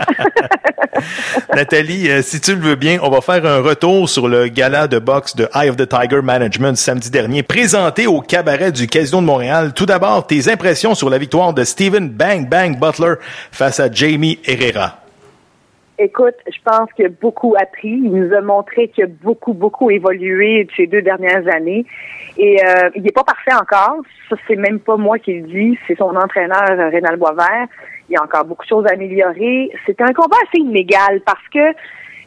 [1.53, 4.87] Nathalie, euh, si tu le veux bien, on va faire un retour sur le gala
[4.87, 9.19] de boxe de Eye of the Tiger Management samedi dernier, présenté au cabaret du Casino
[9.19, 9.73] de Montréal.
[9.73, 13.15] Tout d'abord, tes impressions sur la victoire de Steven Bang Bang Butler
[13.51, 15.06] face à Jamie Herrera.
[15.99, 17.89] Écoute, je pense qu'il a beaucoup appris.
[17.89, 21.85] Il nous a montré qu'il a beaucoup, beaucoup évolué ces deux dernières années.
[22.37, 24.01] Et euh, il n'est pas parfait encore.
[24.29, 25.79] Ça, c'est même pas moi qui le dis.
[25.87, 27.67] C'est son entraîneur, Rénal Boisvert.
[28.09, 29.71] Il y a encore beaucoup de choses à améliorer.
[29.87, 31.73] C'était un combat assez inégal parce que,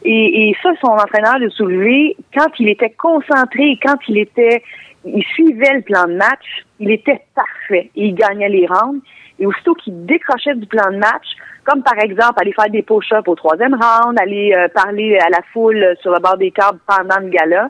[0.03, 4.63] et, ça, son entraîneur l'a soulevé, quand il était concentré, quand il était,
[5.05, 7.89] il suivait le plan de match, il était parfait.
[7.95, 9.01] Il gagnait les rounds.
[9.41, 13.27] Et aussitôt qu'il décrochait du plan de match, comme par exemple aller faire des push-ups
[13.27, 17.19] au troisième round, aller euh, parler à la foule sur le bord des câbles pendant
[17.19, 17.69] le gala,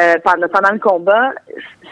[0.00, 1.32] euh, pendant, pendant le combat,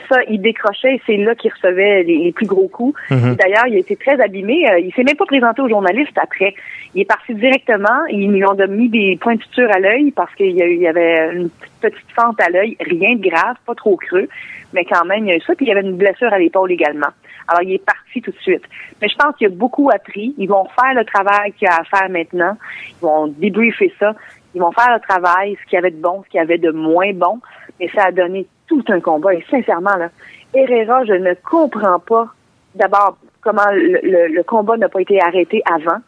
[0.08, 2.98] ça, il décrochait et c'est là qu'il recevait les, plus gros coups.
[3.10, 3.36] Mhm.
[3.36, 4.70] D'ailleurs, il a été très abîmé.
[4.70, 6.54] Euh, il s'est même pas présenté aux journalistes après.
[6.94, 8.04] Il est parti directement.
[8.10, 11.50] Ils lui ont mis des points de suture à l'œil parce qu'il y, avait une
[11.80, 12.76] petite fente à l'œil.
[12.80, 14.28] Rien de grave, pas trop creux,
[14.72, 15.54] mais quand même, il y a eu ça.
[15.54, 17.08] Puis il y avait une blessure à l'épaule également.
[17.48, 18.62] Alors, il est parti tout de suite.
[19.00, 20.34] Mais je pense qu'il a beaucoup appris.
[20.38, 22.56] Ils vont faire le travail qu'il y a à faire maintenant.
[22.90, 24.14] Ils vont débriefer ça.
[24.54, 26.58] Ils vont faire le travail, ce qu'il y avait de bon, ce qu'il y avait
[26.58, 27.40] de moins bon.
[27.78, 29.34] Mais ça a donné tout un combat.
[29.34, 30.08] Et sincèrement, là,
[30.54, 32.26] Herrera, je ne comprends pas
[32.74, 35.98] d'abord comment le, le- le combat n'a pas été arrêté avant.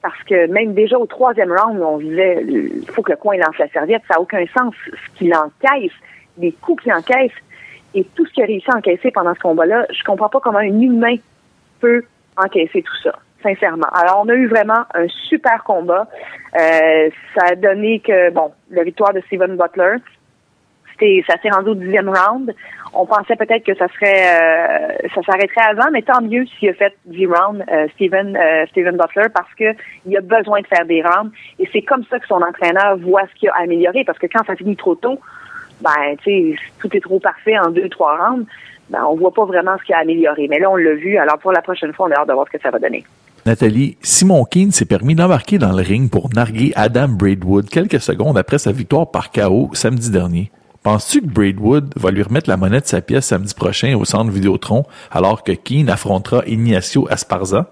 [0.00, 3.58] Parce que même déjà au troisième round, on disait il faut que le coin lance
[3.58, 4.02] la serviette.
[4.08, 5.92] Ça n'a aucun sens ce qu'il encaisse,
[6.38, 7.32] les coups qu'il encaisse
[7.94, 9.86] et tout ce qu'il a réussi à encaisser pendant ce combat-là.
[9.90, 11.16] Je comprends pas comment un humain
[11.80, 12.02] peut
[12.36, 13.88] encaisser tout ça, sincèrement.
[13.92, 16.06] Alors, on a eu vraiment un super combat.
[16.54, 19.96] Euh, ça a donné que, bon, la victoire de Steven Butler,
[21.26, 22.54] ça s'est rendu au dixième round.
[22.92, 26.74] On pensait peut-être que ça serait, euh, ça s'arrêterait avant, mais tant mieux s'il a
[26.74, 29.74] fait 10 rounds, euh, Steven, euh, Steven Butler, parce que
[30.06, 31.32] il a besoin de faire des rounds.
[31.58, 34.44] Et c'est comme ça que son entraîneur voit ce qu'il a amélioré, parce que quand
[34.46, 35.20] ça finit trop tôt,
[35.80, 38.46] ben, tu sais, tout est trop parfait en deux, trois rounds,
[38.90, 40.48] ben, on voit pas vraiment ce qu'il a amélioré.
[40.48, 41.16] Mais là, on l'a vu.
[41.18, 43.04] Alors, pour la prochaine fois, on a hâte de voir ce que ça va donner.
[43.46, 48.36] Nathalie, Simon Keane s'est permis d'embarquer dans le ring pour narguer Adam Braidwood quelques secondes
[48.36, 50.50] après sa victoire par KO samedi dernier.
[50.82, 54.30] Penses-tu que Braidwood va lui remettre la monnaie de sa pièce samedi prochain au centre
[54.30, 57.70] Vidéotron alors que Keane affrontera Ignacio Asparza?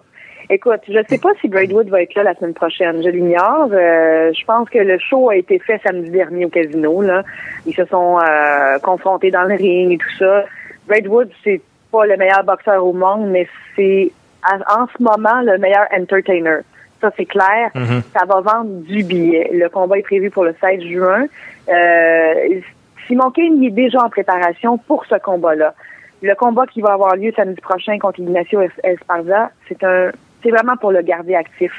[0.49, 3.03] Écoute, je sais pas si Braidwood va être là la semaine prochaine.
[3.03, 3.69] Je l'ignore.
[3.73, 7.03] Euh, je pense que le show a été fait samedi dernier au casino.
[7.03, 7.23] Là.
[7.67, 10.45] Ils se sont euh, confrontés dans le ring et tout ça.
[10.87, 14.13] Braidwood, c'est pas le meilleur boxeur au monde, mais c'est
[14.49, 16.59] en ce moment le meilleur entertainer.
[17.01, 17.71] Ça, c'est clair.
[17.75, 18.03] Mhm.
[18.17, 19.51] Ça va vendre du billet.
[19.53, 21.27] Le combat est prévu pour le 16 juin.
[21.69, 22.61] Euh,
[23.07, 25.75] Simon Kane il est déjà en préparation pour ce combat-là.
[26.23, 30.11] Le combat qui va avoir lieu samedi prochain contre Ignacio Es- Esparza, c'est un,
[30.47, 31.73] c'est vraiment pour le garder actif.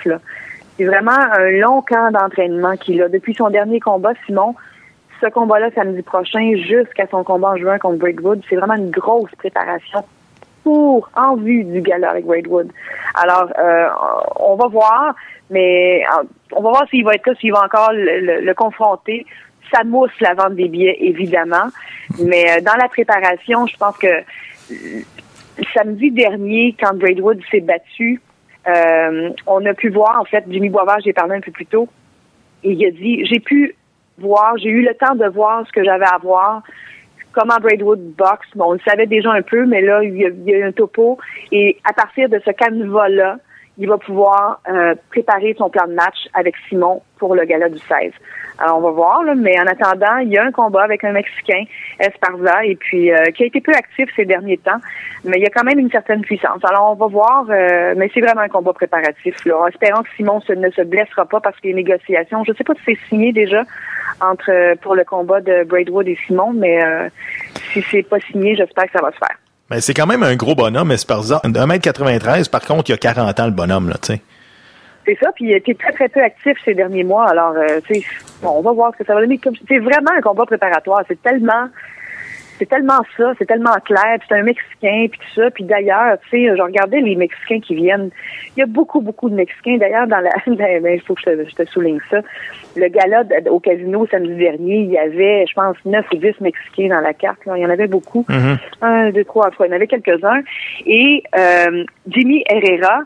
[0.77, 3.08] C'est vraiment un long camp d'entraînement qu'il a.
[3.08, 4.56] Depuis son dernier combat, Simon,
[5.21, 9.32] ce combat-là samedi prochain jusqu'à son combat en juin contre Braidwood, c'est vraiment une grosse
[9.38, 10.03] préparation
[10.63, 12.69] pour, en vue du gala avec Braidwood.
[13.15, 13.88] Alors, euh,
[14.36, 15.15] on va voir,
[15.49, 19.25] mais euh, on va voir s'il va être là, s'il va encore le, le- confronter.
[19.73, 21.67] Ça mousse la vente des billets, évidemment.
[22.19, 24.08] Mais euh, dans la préparation, je pense que
[25.73, 28.21] samedi dernier, quand Braidwood s'est battu,
[28.67, 31.88] euh, on a pu voir, en fait, Jimmy Boisvert, j'ai parlé un peu plus tôt,
[32.63, 33.75] et il a dit, j'ai pu
[34.17, 36.63] voir, j'ai eu le temps de voir ce que j'avais à voir,
[37.38, 38.47] comment Braidwood boxe.
[38.56, 40.58] Bon, on le savait déjà un peu, mais là, il y a, il y a
[40.58, 41.19] eu un topo.
[41.51, 43.38] Et à partir de ce canevas-là,
[43.77, 47.77] il va pouvoir euh, préparer son plan de match avec Simon pour le gala du
[47.79, 48.11] 16.
[48.59, 51.11] Alors, on va voir, là, mais en attendant, il y a un combat avec un
[51.11, 51.63] Mexicain,
[51.99, 54.79] Esparza, et puis euh, qui a été peu actif ces derniers temps,
[55.23, 56.59] mais il y a quand même une certaine puissance.
[56.67, 59.45] Alors, on va voir, euh, mais c'est vraiment un combat préparatif.
[59.45, 59.57] Là.
[59.59, 62.55] En espérant que Simon se- ne se blessera pas parce que les négociations, je ne
[62.57, 63.61] sais pas si c'est signé déjà
[64.21, 67.09] entre pour le combat de Braidwood et Simon, mais euh,
[67.73, 69.37] si c'est pas signé, j'espère que ça va se faire.
[69.69, 71.41] Ben, c'est quand même un gros bonhomme, Esparza.
[71.43, 74.21] 1m93, par contre, il y a 40 ans, le bonhomme, là, tu sais.
[75.06, 77.30] C'est ça, puis il a été très, très peu actif ces derniers mois.
[77.30, 78.06] Alors, euh, tu sais,
[78.41, 79.39] bon, on va voir ce que ça va donner.
[79.67, 81.03] C'est vraiment un combat préparatoire.
[81.08, 81.69] C'est tellement,
[82.57, 84.15] c'est tellement ça, c'est tellement clair.
[84.19, 85.51] Puis c'est un Mexicain, puis tout ça.
[85.51, 88.09] Puis d'ailleurs, tu sais, je regardais les Mexicains qui viennent.
[88.55, 89.77] Il y a beaucoup, beaucoup de Mexicains.
[89.77, 92.19] D'ailleurs, dans la, ben, ben, il faut que je te, je te souligne ça.
[92.75, 96.89] Le gala au casino samedi dernier, il y avait, je pense, 9 ou 10 Mexicains
[96.89, 97.45] dans la carte.
[97.45, 97.57] là.
[97.57, 98.25] Il y en avait beaucoup.
[98.81, 99.65] Un, deux, trois, trois.
[99.65, 100.41] Il y en avait quelques-uns.
[100.85, 103.01] Et euh, Jimmy Herrera,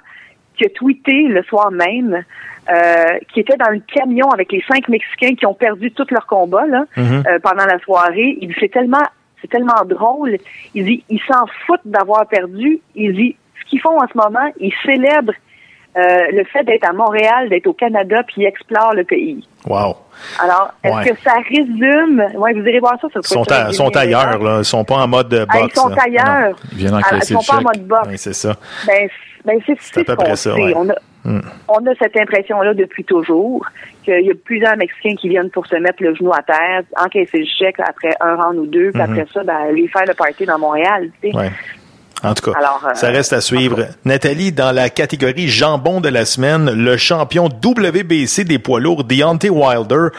[0.58, 2.24] qui a tweeté le soir même
[2.70, 6.28] euh, qui était dans le camion avec les cinq Mexicains qui ont perdu tout leur
[6.28, 7.24] combat là, Mhm.
[7.28, 8.38] euh, pendant la soirée.
[8.40, 9.02] Il c'est tellement
[9.42, 10.38] c'est tellement drôle.
[10.76, 12.80] Il dit ils s'en foutent d'avoir perdu.
[12.96, 15.34] Il dit ce qu'ils font en ce moment, ils célèbrent
[15.98, 16.02] euh,
[16.32, 19.46] le fait d'être à Montréal, d'être au Canada, puis ils explorent le pays.
[19.68, 19.98] Wow.
[20.40, 21.10] Alors, est-ce Ouais.
[21.10, 22.24] que ça résume?
[22.36, 23.08] Ouais, vous irez voir ça.
[23.14, 24.60] Ils sont, à- sont ailleurs, là.
[24.60, 25.98] Ils sont pas en mode euh, Ah, ils sont là.
[26.06, 26.50] ailleurs.
[26.52, 26.56] Non.
[26.72, 28.08] Ils viennent Ah, encaisser ils sont pas en mode boxe.
[28.08, 28.56] Oui, c'est ça.
[28.88, 29.10] Ben,
[29.44, 30.52] ben c'est ce qu'on ça, sait.
[30.54, 30.74] ouais.
[30.78, 31.42] On a, Hmm.
[31.68, 33.66] on a cette impression-là depuis toujours
[34.04, 37.38] qu'il y a plusieurs Mexicains qui viennent pour se mettre le genou à terre, encaisser
[37.40, 39.12] le chèque après un round ou deux, puis Mhm.
[39.12, 41.10] après ça, ben, aller faire le party dans Montréal.
[41.22, 41.38] tu sais.
[41.38, 41.52] Ouais.
[42.24, 43.86] En tout cas, Alors, euh, ça reste à suivre.
[44.06, 49.50] Nathalie, dans la catégorie jambon de la semaine, le champion WBC des poids lourds, Deontay
[49.50, 50.10] Wilder,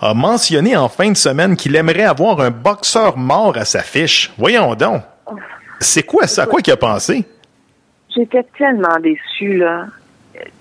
[0.00, 4.32] a mentionné en fin de semaine qu'il aimerait avoir un boxeur mort à sa fiche.
[4.38, 5.02] Voyons donc.
[5.80, 6.42] C'est quoi ça?
[6.42, 7.24] À quoi qu'il a pensé?
[8.14, 9.84] J'étais tellement déçue, là.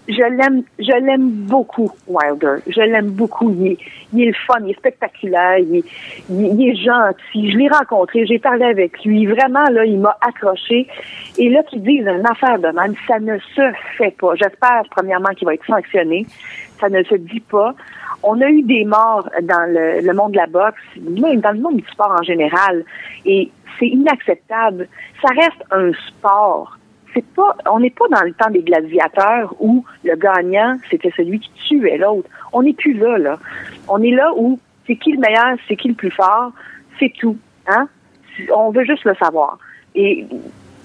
[0.10, 2.56] Je l'aime, je l'aime beaucoup, Wilder.
[2.67, 3.52] Je l'aime beaucoup.
[3.52, 3.78] Il est,
[4.12, 5.84] il est le fun, il est spectaculaire, il est,
[6.32, 7.52] il est- il est gentil.
[7.52, 9.28] Je l'ai rencontré, j'ai parlé avec lui.
[9.28, 10.88] Vraiment, là, il m'a accroché.
[11.38, 13.62] Et là, qu'ils disent une affaire de même, ça ne se
[13.98, 14.34] fait pas.
[14.34, 16.26] J'espère, premièrement, qu'il va être sanctionné.
[16.80, 17.76] Ça ne se dit pas.
[18.24, 21.60] On a eu des morts dans le, le monde de la boxe, même dans le
[21.60, 22.84] monde du sport en général.
[23.26, 24.88] Et c'est inacceptable.
[25.22, 26.78] Ça reste un sport
[27.13, 31.39] c'est pas, on n'est pas dans le temps des gladiateurs où le gagnant, c'était celui
[31.39, 32.30] qui tuait l'autre.
[32.54, 33.39] On n'est plus là, là.
[33.88, 36.52] On est là où c'est qui le meilleur, c'est qui le plus fort,
[37.00, 37.38] c'est tout.
[37.67, 37.88] Hein?
[38.54, 39.58] On veut juste le savoir.
[39.95, 40.26] Et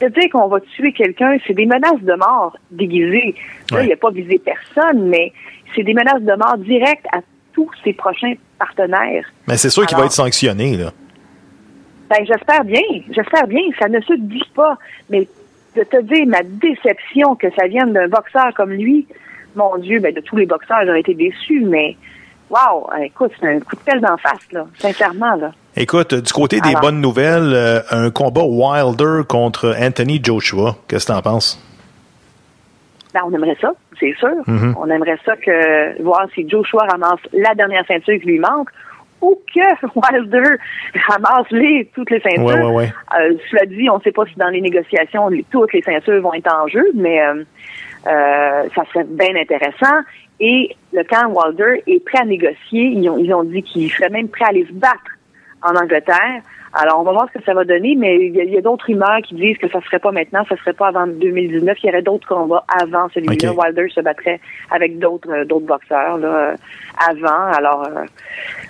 [0.00, 3.34] de dire qu'on va tuer quelqu'un, c'est des menaces de mort déguisées.
[3.70, 5.32] Là, il n'a pas visé personne, mais
[5.74, 7.20] c'est des menaces de mort directes à
[7.52, 9.24] tous ses prochains partenaires.
[9.46, 10.92] Mais c'est sûr qu'il va être sanctionné, là.
[12.10, 12.82] Ben, j'espère bien.
[13.10, 13.62] J'espère bien.
[13.78, 14.76] Ça ne se dit pas.
[15.08, 15.26] Mais
[15.76, 19.06] de te dire ma déception que ça vienne d'un boxeur comme lui,
[19.56, 21.96] mon Dieu, ben, de tous les boxeurs, j'aurais été déçu, mais
[22.50, 24.66] wow, écoute, c'est un coup de pelle d'en face, là.
[24.78, 25.52] Sincèrement, là.
[25.76, 26.82] Écoute, du côté des Alors.
[26.82, 30.76] bonnes nouvelles, euh, un combat Wilder contre Anthony Joshua.
[30.88, 31.60] Qu'est-ce que t'en penses?
[33.12, 34.34] Ben, on aimerait ça, c'est sûr.
[34.46, 34.74] Mhm.
[34.78, 38.68] On aimerait ça que voir si Joshua ramasse la dernière ceinture qui lui manque
[39.54, 40.56] que Wilder
[41.08, 42.44] ramasse les, toutes les ceintures.
[42.44, 42.92] Ouais, ouais, ouais.
[43.18, 46.34] Euh, cela dit, on ne sait pas si dans les négociations, toutes les ceintures vont
[46.34, 47.44] être en jeu, mais euh,
[48.06, 50.02] euh, ça serait bien intéressant.
[50.40, 52.86] Et le camp Wilder est prêt à négocier.
[52.86, 55.18] Ils ont, ils ont dit qu'ils seraient même prêts à aller se battre
[55.62, 56.42] en Angleterre.
[56.76, 59.18] Alors, on va voir ce que ça va donner, mais il y a, d'autres rumeurs
[59.22, 61.78] qui disent que ça serait pas maintenant, ça serait pas avant 2019.
[61.82, 63.52] Il y aurait d'autres combats avant celui-là.
[63.52, 66.56] Wilder se battrait avec d'autres euh, d'autres boxeurs là, euh,
[67.08, 67.52] avant.
[67.52, 68.04] Alors, euh,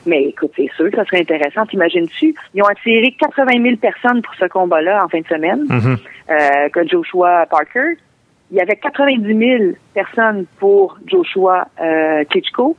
[0.04, 1.64] mais écoute, c'est sûr que ça serait intéressant.
[1.64, 2.34] T'imagines-tu?
[2.54, 5.96] Ils ont attiré 80 000 personnes pour ce combat-là en fin de semaine, Mhm.
[6.30, 7.96] euh, que Joshua Parker.
[8.50, 12.76] Il y avait 90 000 personnes pour Joshua euh, Klitschko.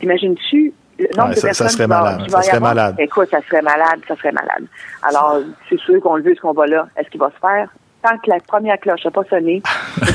[0.00, 0.72] T'imagines-tu?
[0.98, 2.22] Le nombre Ouais, de ça- serait qui va- malade.
[2.24, 2.74] qui Ça va y serait avoir?
[2.74, 2.94] malade.
[2.98, 4.64] Écoute, ça serait malade, ça serait malade.
[5.02, 6.86] Alors, c'est sûr qu'on le veut, ce combat-là.
[6.96, 7.68] Est-ce qu'il va se faire?
[8.02, 9.62] Tant que la première cloche n'a pas sonné,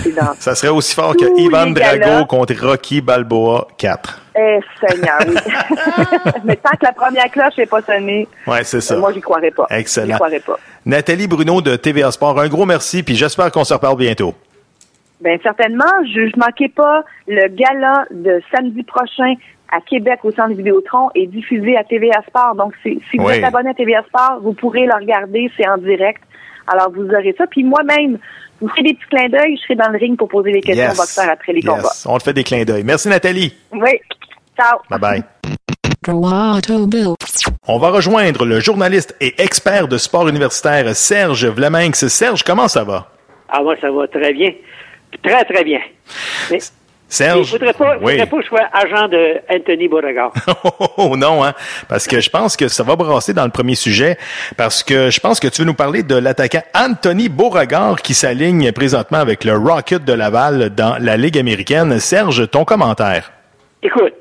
[0.03, 4.21] c'est dans Ça serait aussi fort que Ivan Drago contre Rocky Balboa 4.
[4.37, 5.35] Eh, Seigneur, oui.
[6.45, 8.93] Mais tant que la première cloche n'est pas sonnée, Ouais, c'est ça.
[8.93, 9.65] euh, moi, j'y croirais pas.
[9.71, 10.05] Excellent.
[10.07, 10.57] J'y croirais pas.
[10.85, 14.35] Nathalie Bruno de TVA Sport, un gros merci, puis j'espère qu'on se reparle bientôt.
[15.19, 19.33] Bien, certainement, je ne manquez pas le gala de samedi prochain
[19.71, 22.55] à Québec au Centre Vidéotron est diffusé à TVA Sport.
[22.55, 23.34] Donc, si, si vous Oui.
[23.36, 26.21] êtes abonné à TVA Sport, vous pourrez le regarder, c'est en direct.
[26.67, 27.45] Alors, vous aurez ça.
[27.47, 28.17] Puis moi-même,
[28.60, 30.62] je vous ferai des petits clins d'œil, je serai dans le ring pour poser des
[30.62, 30.93] questions Yes.
[30.97, 31.69] aux boxeurs après les Yes.
[31.69, 31.89] combats.
[32.13, 32.84] On te fait des clins d'œil.
[32.84, 33.55] Merci Nathalie.
[33.71, 33.91] Oui.
[34.58, 34.79] Ciao.
[34.89, 35.23] Bye bye.
[36.08, 37.15] Droit au but.
[37.67, 42.08] On va rejoindre le journaliste et expert de sport universitaire Serge Vlaminx.
[42.08, 43.08] Serge, comment ça va?
[43.49, 44.51] Ah, moi, ça va très bien.
[45.23, 45.79] Très, très bien.
[46.51, 46.60] Mais
[47.10, 47.48] Serge?
[47.50, 48.12] il faudrait pas, Oui.
[48.13, 50.32] faudrait pas que je sois agent de Anthony Beauregard.
[50.98, 51.54] Oh non, hein?
[51.88, 54.17] Parce que je pense que ça va brasser dans le premier sujet,
[54.58, 58.72] parce que je pense que tu veux nous parler de l'attaquant Anthony Beauregard qui s'aligne
[58.72, 62.00] présentement avec le Rocket de Laval dans la Ligue américaine.
[62.00, 63.32] Serge, ton commentaire.
[63.82, 64.13] Écoute,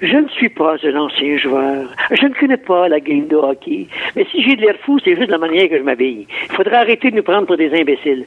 [0.00, 1.88] je ne suis pas un ancien joueur.
[2.10, 3.86] Je ne connais pas la game de hockey.
[4.16, 6.26] Mais si j'ai de l'air fou, c'est juste la manière que je m'habille.
[6.44, 8.24] Il faudrait arrêter de nous prendre pour des imbéciles.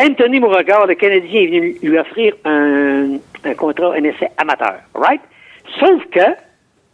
[0.00, 4.76] Anthony Beauregard, le Canadien, est venu lui offrir un, un contrat, un essai amateur.
[4.94, 5.20] Right?
[5.78, 6.34] Sauf que,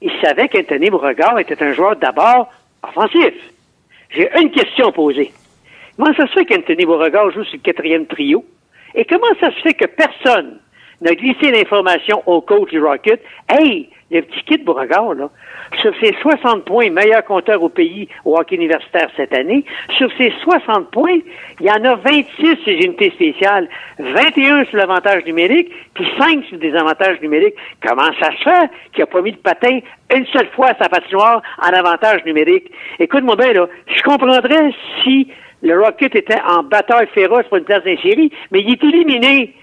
[0.03, 2.49] il savait qu'Anthony Beauregard était un joueur d'abord
[2.83, 3.35] offensif.
[4.11, 5.33] J'ai une question à poser.
[5.97, 8.45] Comment ça se fait qu'Anthony Beauregard joue sur le quatrième trio?
[8.95, 10.59] Et comment ça se fait que personne
[11.07, 13.23] a glissé l'information au coach du Rocket.
[13.49, 15.31] Hey, le petit kit Beauregard, là,
[15.81, 19.65] sur ses 60 points, meilleur compteur au pays au hockey universitaire cette année,
[19.97, 21.19] sur ses 60 points,
[21.61, 26.45] il y en a 26 sur les unités spéciales, 21 sur l'avantage numérique, puis 5
[26.45, 27.55] sur des avantages numériques.
[27.87, 29.81] Comment ça se fait qu'il n'a pas mis de patin
[30.15, 32.71] une seule fois à sa patinoire en avantage numérique?
[32.99, 35.29] Écoute-moi bien, là, je comprendrais si
[35.63, 39.55] le Rocket était en bataille féroce pour une place d'insérie, mais il est éliminé.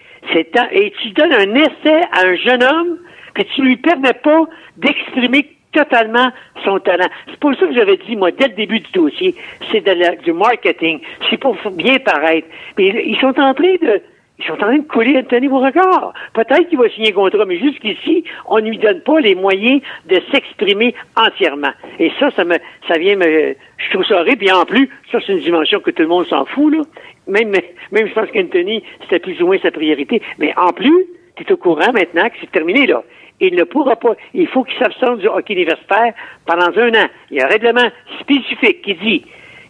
[0.72, 2.98] Et tu donnes un essai à un jeune homme
[3.34, 4.46] que tu lui permets pas
[4.78, 6.32] d'exprimer totalement
[6.64, 7.08] son talent.
[7.28, 9.36] C'est pour ça que j'avais dit, moi, dès le début du dossier,
[9.72, 11.00] c'est de du marketing.
[11.30, 12.48] C'est pour bien paraître.
[12.78, 14.02] Mais ils sont en train de,
[14.40, 16.14] ils sont en train de couler Anthony Beauregard.
[16.34, 19.82] Peut-être qu'il va signer un contrat, mais jusqu'ici, on ne lui donne pas les moyens
[20.08, 21.72] de s'exprimer entièrement.
[22.00, 22.58] Et ça, ça me,
[22.88, 24.38] ça vient me, je trouve ça horrible.
[24.38, 26.82] Puis en plus, ça, c'est une dimension que tout le monde s'en fout, là.
[27.28, 27.52] Même,
[27.92, 30.22] même, je pense qu'Anthony, c'était plus ou moins sa priorité.
[30.38, 33.04] Mais en plus, tu es au courant maintenant que c'est terminé, là
[33.40, 34.16] il ne pourra pas.
[34.34, 36.14] Il faut qu'il s'absente du hockey universitaire
[36.46, 37.08] pendant un an.
[37.32, 39.26] Il y a un règlement spécifique qui dit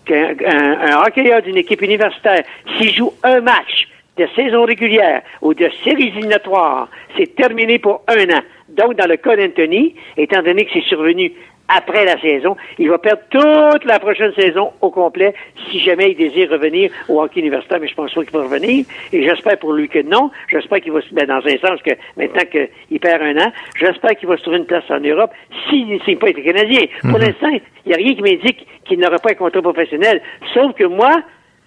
[0.05, 2.43] qu'un un, hockeyeur d'une équipe universitaire,
[2.77, 3.87] s'il joue un match
[4.17, 8.41] de saison régulière ou de séries éliminatoires, c'est terminé pour un an.
[8.69, 11.33] Donc, dans le cas d'Anthony, étant donné que c'est survenu
[11.67, 12.55] après la saison.
[12.77, 15.33] Il va perdre toute la prochaine saison au complet
[15.69, 18.85] si jamais il désire revenir au hockey universitaire, mais je pense pas qu'il va revenir.
[19.11, 20.31] Et j'espère pour lui que non.
[20.49, 24.15] J'espère qu'il va se mettre dans un sens que maintenant qu'il perd un an, j'espère
[24.15, 25.31] qu'il va se trouver une place en Europe
[25.69, 26.85] s'il ne signe pas être Canadien.
[27.01, 27.25] Pour mhm.
[27.25, 27.49] l'instant,
[27.85, 30.21] il n'y a rien qui m'indique qu'il n'aura pas un contrat professionnel.
[30.53, 31.21] Sauf que moi,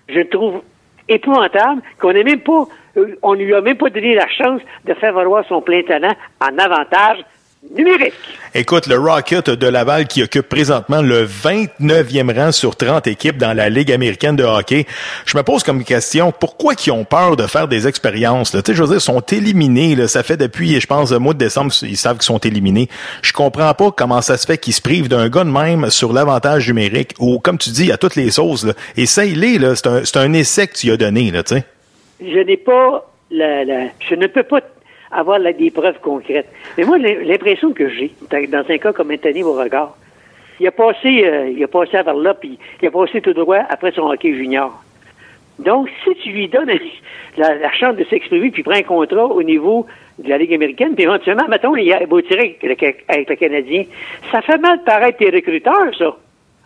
[0.09, 0.63] je trouve
[1.09, 4.95] épouvantable qu'on n'ait même pas, euh, on lui a même pas donné la chance de
[4.95, 7.25] faire valoir son plein talent en avantage
[7.77, 8.15] numérique.
[8.55, 13.53] Écoute, le Rocket de Laval qui occupe présentement le 29e rang sur 30 équipes dans
[13.53, 14.87] la Ligue américaine de hockey.
[15.27, 18.53] Je me pose comme question, pourquoi ils ont peur de faire des expériences?
[18.53, 19.95] Tu sais, je veux dire, ils sont éliminés.
[19.97, 20.09] Là.
[20.09, 22.89] Ça fait depuis, je pense, le mois de décembre, ils savent qu'ils sont éliminés.
[23.23, 26.13] Je comprends pas comment ça se fait qu'ils se privent d'un gars de même sur
[26.13, 28.65] l'avantage numérique ou, comme tu dis, à toutes les sauces.
[28.65, 28.73] Là.
[28.97, 29.75] Essaye-les, là.
[29.77, 31.65] C'est un, un essai que tu as donné, là, tu sais.
[32.21, 34.61] Je n'ai pas la, la, je ne peux pas
[35.11, 36.49] avoir des preuves concrètes.
[36.77, 38.13] Mais moi, l'impression que j'ai,
[38.49, 39.97] dans un cas comme Anthony Beauregard,
[40.61, 43.61] il a passé, euh, il a passé à là, puis il a passé tout droit
[43.69, 44.73] après son hockey junior.
[45.59, 46.71] Donc, si tu lui donnes
[47.37, 49.87] la, chance de s'exprimer, puis prends un contrat au niveau
[50.19, 52.59] de la Ligue américaine, puis éventuellement, mettons, il a beau tirer
[53.09, 53.85] avec le, Canadien,
[54.33, 56.17] ça fait mal paraître tes recruteurs, ça.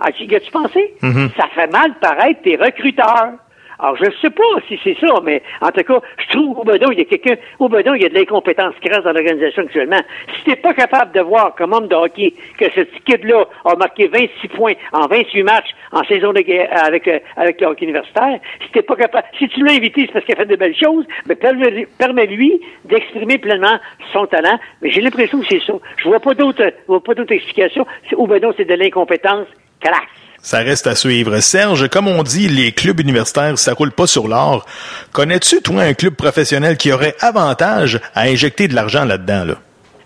[0.00, 0.94] As-tu pensé?
[1.00, 1.36] Mm-hmm.
[1.36, 3.34] Ça fait mal paraître tes recruteurs.
[3.78, 6.64] Alors, je ne sais pas si c'est ça, mais en tout cas, je trouve au
[6.64, 9.62] Bedon, il y a quelqu'un, au Bedon, il y a de l'incompétence crasse dans l'organisation
[9.62, 10.00] actuellement.
[10.36, 14.08] Si t'es pas capable de voir comme homme de hockey que ce kid-là a marqué
[14.08, 18.38] 26 points en 28 matchs en saison de guerre avec, euh, avec le hockey universitaire,
[18.64, 20.76] si t'es pas capable, si tu l'as invité, c'est parce qu'il a fait de belles
[20.76, 23.78] choses, mais permets-lui d'exprimer pleinement
[24.12, 24.58] son talent.
[24.80, 25.74] Mais j'ai l'impression que c'est ça.
[25.96, 27.86] Je vois pas d'autres, vois pas d'autres explications.
[28.16, 29.46] Au Bedon, c'est de l'incompétence
[29.80, 30.21] crasse.
[30.42, 31.38] Ça reste à suivre.
[31.38, 34.66] Serge, comme on dit, les clubs universitaires, ça roule pas sur l'or.
[35.12, 39.54] Connais-tu, toi, un club professionnel qui aurait avantage à injecter de l'argent là-dedans, là?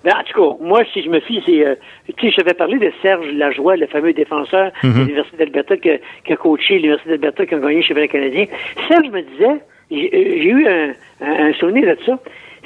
[0.05, 1.75] Ben, en tout cas, moi, si je me fie, c'est, euh,
[2.17, 4.99] tu sais, je vais parler de Serge Lajoie, le fameux défenseur de mhm.
[5.01, 8.47] l'Université d'Alberta qui, a coaché l'Université d'Alberta, qui a gagné chez le Canadien.
[8.87, 12.21] Serge me disait, j'ai euh, eu un, un, souvenir de ça,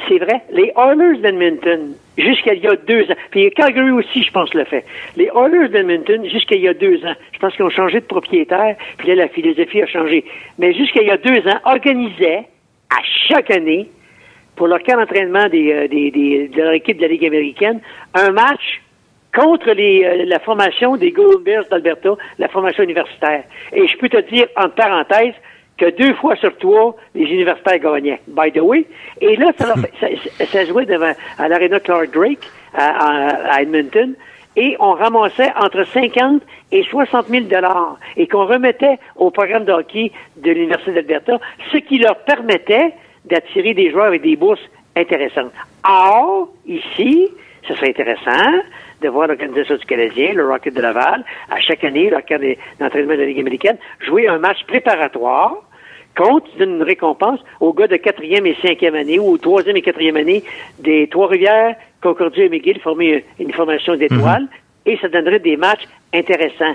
[0.08, 4.30] c'est vrai, les Oilers d'Edmonton, jusqu'à il y a deux ans, puis Calgary aussi, je
[4.30, 4.84] pense, le fait.
[5.16, 8.06] Les Oilers d'Edmonton, jusqu'à il y a deux ans, je pense qu'ils ont changé de
[8.06, 10.24] propriétaire, puis là, la philosophie a changé.
[10.58, 12.44] Mais jusqu'à il y a deux ans, organisaient
[12.90, 13.88] à chaque année,
[14.60, 17.80] pour leur camp d'entraînement des, euh, des, de leur équipe de la Ligue américaine,
[18.12, 18.82] un match
[19.34, 23.44] contre les, euh, la formation des Golden Bears d'Alberta, la formation universitaire.
[23.72, 25.32] Et je peux te dire, entre parenthèses,
[25.80, 28.84] que deux fois sur trois, les universitaires gagnaient, by the way.
[29.22, 34.14] Et là, ça, ça, ça jouait devant, à l'Arena Clark Drake, à, à, Edmonton,
[34.56, 39.72] et on ramassait entre 50 et 60 000 dollars, et qu'on remettait au programme de
[39.72, 41.38] hockey de l'Université d'Alberta,
[41.72, 42.92] ce qui leur permettait
[43.24, 44.60] d'attirer des joueurs avec des bourses
[44.96, 45.52] intéressantes.
[45.88, 47.28] Or, ici,
[47.66, 48.60] ce serait intéressant
[49.00, 52.42] de voir l'organisation du Canadien, le Rocket de Laval, à chaque année, le camp
[52.78, 55.62] d'entraînement de la Ligue américaine, jouer un match préparatoire
[56.16, 60.44] compte d'une récompense aux gars de quatrième et cinquième année ou troisième et quatrième année
[60.78, 64.42] des Trois-Rivières, Concordia et McGill former une formation d'étoiles.
[64.42, 66.74] Mhm et ça donnerait des matchs intéressants.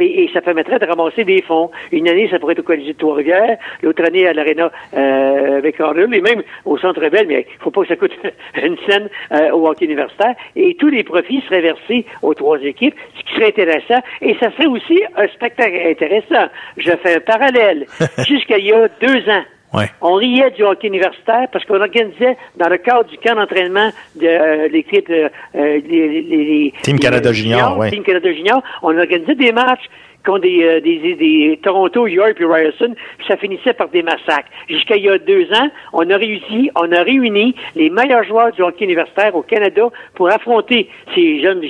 [0.00, 1.70] et ça permettrait de ramasser des fonds.
[1.92, 5.80] Une année, ça pourrait être au Colisée de Trois-Rivières, l'autre année à l'Arena euh, avec
[5.80, 8.12] Arnold, et même au Centre Bell, mais il faut pas que ça coûte
[8.62, 10.34] une scène euh, au hockey universitaire.
[10.56, 14.00] Et tous les profits seraient versés aux trois équipes, ce qui serait intéressant.
[14.22, 16.48] Et ça serait aussi un spectacle intéressant.
[16.76, 17.86] Je fais un parallèle.
[18.26, 19.44] Jusqu'à il y a deux ans,
[19.74, 19.90] Ouais.
[20.00, 24.26] On riait du hockey universitaire parce qu'on organisait, dans le cadre du camp d'entraînement de
[24.26, 27.90] euh, l'équipe euh, euh, les, les- les- Team Canada Junior, ouais.
[27.90, 29.84] Team Canada Junior, on organisait des matchs
[30.24, 34.48] contre des, euh, des, des, Toronto, York et Ryerson, puis ça finissait par des massacres.
[34.68, 38.52] Jusqu'à il y a deux ans, on a réussi, on a réuni les meilleurs joueurs
[38.52, 41.62] du hockey universitaire au Canada pour affronter ces jeunes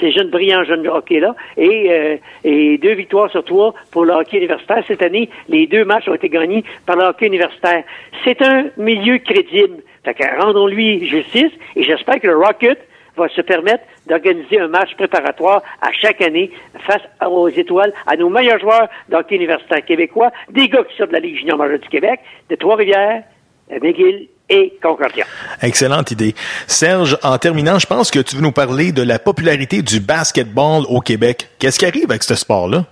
[0.00, 4.38] ces jeunes brillants jeunes hockey-là, et, euh, et deux victoires sur trois pour le hockey
[4.38, 4.82] universitaire.
[4.86, 7.84] Cette année, les deux matchs ont été gagnés par le hockey universitaire.
[8.24, 9.82] C'est un milieu crédible.
[10.04, 12.78] Fait rendons-lui justice, et j'espère que le Rocket
[13.16, 16.50] va se permettre d'organiser un match préparatoire à chaque année
[16.86, 21.14] face aux étoiles, à nos meilleurs joueurs d'hockey universitaire québécois, des gars qui sortent de
[21.14, 23.22] la Ligue junior majeure du Québec, de Trois-Rivières,
[23.70, 25.24] McGill et Concordia.
[25.60, 26.34] Excellente idée.
[26.66, 30.84] Serge, en terminant, je pense que tu veux nous parler de la popularité du basketball
[30.88, 31.48] au Québec.
[31.58, 32.84] Qu'est-ce qui arrive avec ce sport-là?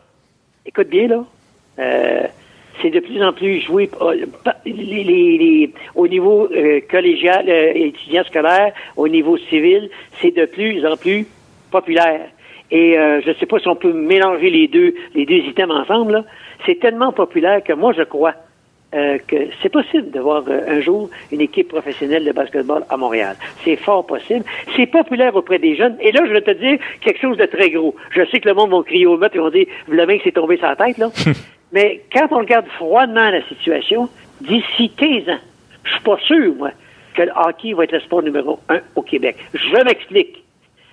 [0.67, 1.25] Écoute bien, là.
[1.79, 2.27] Euh,
[2.83, 4.15] c'est de plus en plus joué euh,
[4.67, 4.73] les-
[5.05, 9.89] les- les- au niveau euh, collégial, euh, étudiant scolaire, au niveau civil,
[10.21, 11.27] c'est de plus en plus
[11.71, 12.27] populaire.
[12.71, 15.71] Et euh, je ne sais pas si on peut mélanger les deux, les deux items
[15.75, 16.25] ensemble.
[16.67, 18.35] C'est tellement populaire que moi, je crois
[18.95, 23.37] euh, que c'est possible de voir un jour une équipe professionnelle de basketball à Montréal.
[23.65, 24.45] C'est fort possible.
[24.77, 25.97] C'est populaire auprès des jeunes.
[26.01, 27.95] Et là, je vais te dire quelque chose de très gros.
[28.11, 30.33] Je sais que le monde va crier au meurtre et vont dire, l'avez que c'est
[30.33, 31.11] tombé la tête, là.
[31.75, 34.09] Mais quand on regarde froidement la situation,
[34.41, 35.41] d'ici 15 ans,
[35.83, 36.71] je suis pas sûr, moi,
[37.15, 39.37] que le hockey va être le sport numéro un au Québec.
[39.53, 40.45] Je m'explique.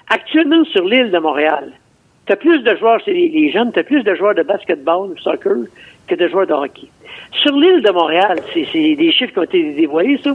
[0.09, 1.71] Actuellement, sur l'île de Montréal,
[2.25, 5.13] tu as plus de joueurs chez les, jeunes, tu as plus de joueurs de basketball,
[5.21, 5.65] soccer,
[6.07, 6.87] que de joueurs de hockey.
[7.31, 10.31] Sur l'île de Montréal, c'est c'est des chiffres qui ont été dévoilés, ça.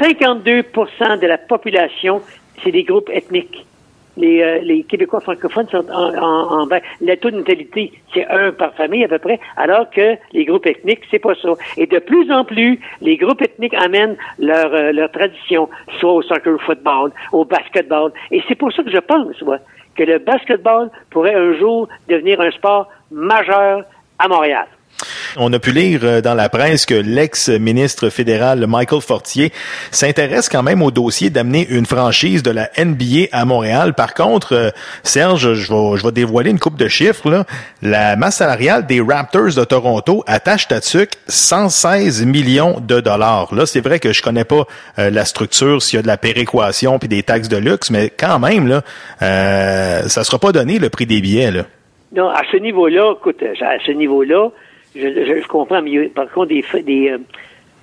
[0.00, 2.22] 52% de la population,
[2.62, 3.66] c'est des groupes ethniques.
[4.16, 6.68] Les, euh, les Québécois francophones sont en, en, en.
[7.00, 10.66] Le taux de natalité, c'est un par famille à peu près, alors que les groupes
[10.66, 11.52] ethniques, c'est pas ça.
[11.76, 16.22] Et de plus en plus, les groupes ethniques amènent leur, euh, leur tradition, soit au
[16.22, 18.12] soccer, football, au basketball.
[18.30, 19.58] Et c'est pour ça que je pense, moi,
[19.96, 23.84] que le basketball pourrait un jour devenir un sport majeur
[24.18, 24.66] à Montréal.
[25.36, 29.52] On a pu lire euh, dans la presse que l'ex-ministre fédéral Michael Fortier
[29.90, 33.94] s'intéresse quand même au dossier d'amener une franchise de la NBA à Montréal.
[33.94, 34.70] Par contre, euh,
[35.02, 37.44] Serge, je vais, dévoiler une coupe de chiffres.
[37.82, 43.54] La masse salariale des Raptors de Toronto attache à TSUC 116 millions de dollars.
[43.54, 44.64] Là, c'est vrai que je connais pas
[44.98, 48.10] euh, la structure, s'il y a de la péréquation puis des taxes de luxe, mais
[48.10, 48.82] quand même, là,
[49.22, 51.50] euh, ça sera pas donné le prix des billets.
[52.14, 54.50] Non, à ce niveau-là, écoute, à ce niveau-là,
[54.94, 57.18] je, je, je comprends, mais par contre, des, des euh,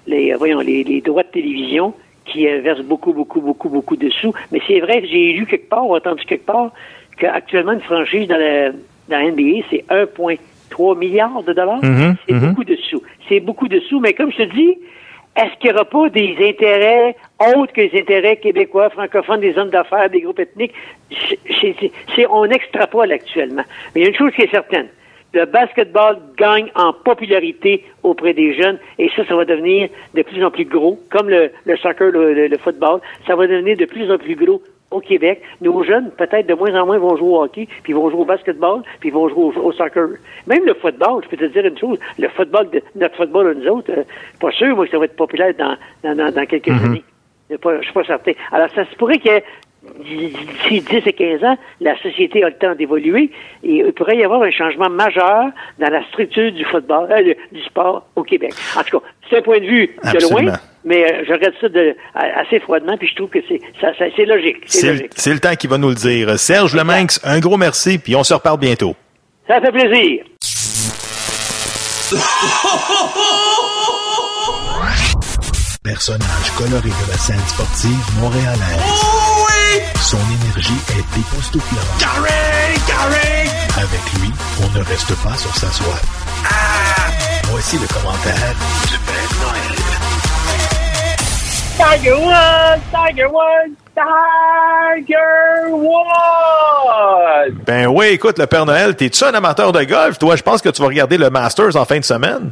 [0.07, 1.93] les, euh, voyons, les, les droits de télévision
[2.25, 4.33] qui euh, versent beaucoup, beaucoup, beaucoup, beaucoup de sous.
[4.51, 6.71] Mais c'est vrai que j'ai lu quelque part, ou entendu quelque part,
[7.17, 8.77] qu'actuellement, une franchise dans la, dans
[9.09, 11.83] la NBA, c'est 1,3 milliard de dollars.
[11.83, 12.49] Mhm, c'est mhm.
[12.49, 13.01] beaucoup de sous.
[13.27, 14.77] C'est beaucoup de sous, mais comme je te dis,
[15.35, 17.15] est-ce qu'il n'y aura pas des intérêts
[17.55, 20.73] autres que les intérêts québécois, francophones, des hommes d'affaires, des groupes ethniques?
[22.29, 23.63] On extrapole actuellement.
[23.93, 24.87] Mais il y a une chose qui est certaine.
[25.33, 30.43] Le basketball gagne en popularité auprès des jeunes et ça, ça va devenir de plus
[30.43, 33.85] en plus gros, comme le, le soccer, le, le- le football, ça va devenir de
[33.85, 35.41] plus en plus gros au Québec.
[35.61, 38.25] Nos jeunes, peut-être de moins en moins, vont jouer au hockey, puis vont jouer au
[38.25, 40.09] basketball, puis vont jouer au, au soccer.
[40.47, 43.53] Même le football, je peux te dire une chose, le football, de, notre football à
[43.53, 44.03] nous autres, euh,
[44.41, 46.85] pas sûr, moi, que ça va être populaire dans, dans, dans, dans quelques Mhm.
[46.85, 47.03] années.
[47.49, 48.31] Je suis pas- je suis pas certain.
[48.51, 49.29] Alors, ça se pourrait que
[50.03, 53.31] d'ici 10 et 15 ans, la société a le temps d'évoluer
[53.63, 55.45] et il pourrait y avoir un changement majeur
[55.79, 58.53] dans la structure du football, euh, du sport au Québec.
[58.77, 60.41] En tout cas, c'est un point de vue de Absolument.
[60.51, 63.93] loin, mais euh, je regarde ça de, assez froidement, puis je trouve que c'est ça,
[63.97, 64.57] ça- c'est logique.
[64.67, 65.11] C'est C'est le, logique.
[65.15, 66.37] c'est le temps qui va nous le dire.
[66.37, 68.95] Serge Lemanx, un gros merci, puis on se reparle bientôt.
[69.47, 70.23] Ça fait plaisir.
[75.83, 79.20] Personnage coloré de la scène sportive montréalaise.
[80.01, 81.97] Son énergie est époustouflante.
[81.99, 83.47] Carré, carré!
[83.77, 84.31] Avec lui,
[84.63, 85.95] on ne reste pas sur sa soie.
[87.45, 88.55] Voici le commentaire
[88.89, 89.77] du Père Noël.
[91.77, 92.81] Tiger Woods!
[92.91, 93.75] Tiger Woods!
[93.95, 97.55] Tiger Woods!
[97.65, 100.17] Ben oui, écoute, le Père Noël, t'es-tu un amateur de golf?
[100.19, 102.51] Toi, je pense que tu vas regarder le Masters en fin de semaine.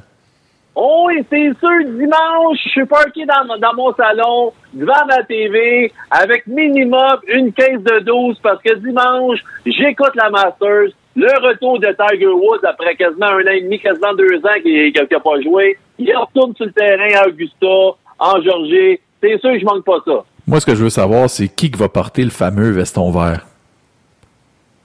[0.82, 6.47] Oh, oui, c'est sûr, dimanche, je suis parqué dans, mon salon, devant ma TV, avec
[6.47, 12.27] minimum une caisse de 12, parce que dimanche, j'écoute la Masters, le retour de Tiger
[12.27, 15.77] Woods après quasiment un an et demi, quasiment deux ans qu'il n'a pas joué.
[15.97, 19.01] Il retourne sur le terrain à Augusta, en Georgie.
[19.21, 20.23] C'est sûr je manque pas ça.
[20.47, 23.49] Moi, ce que je veux savoir, c'est qui va porter le fameux veston vert?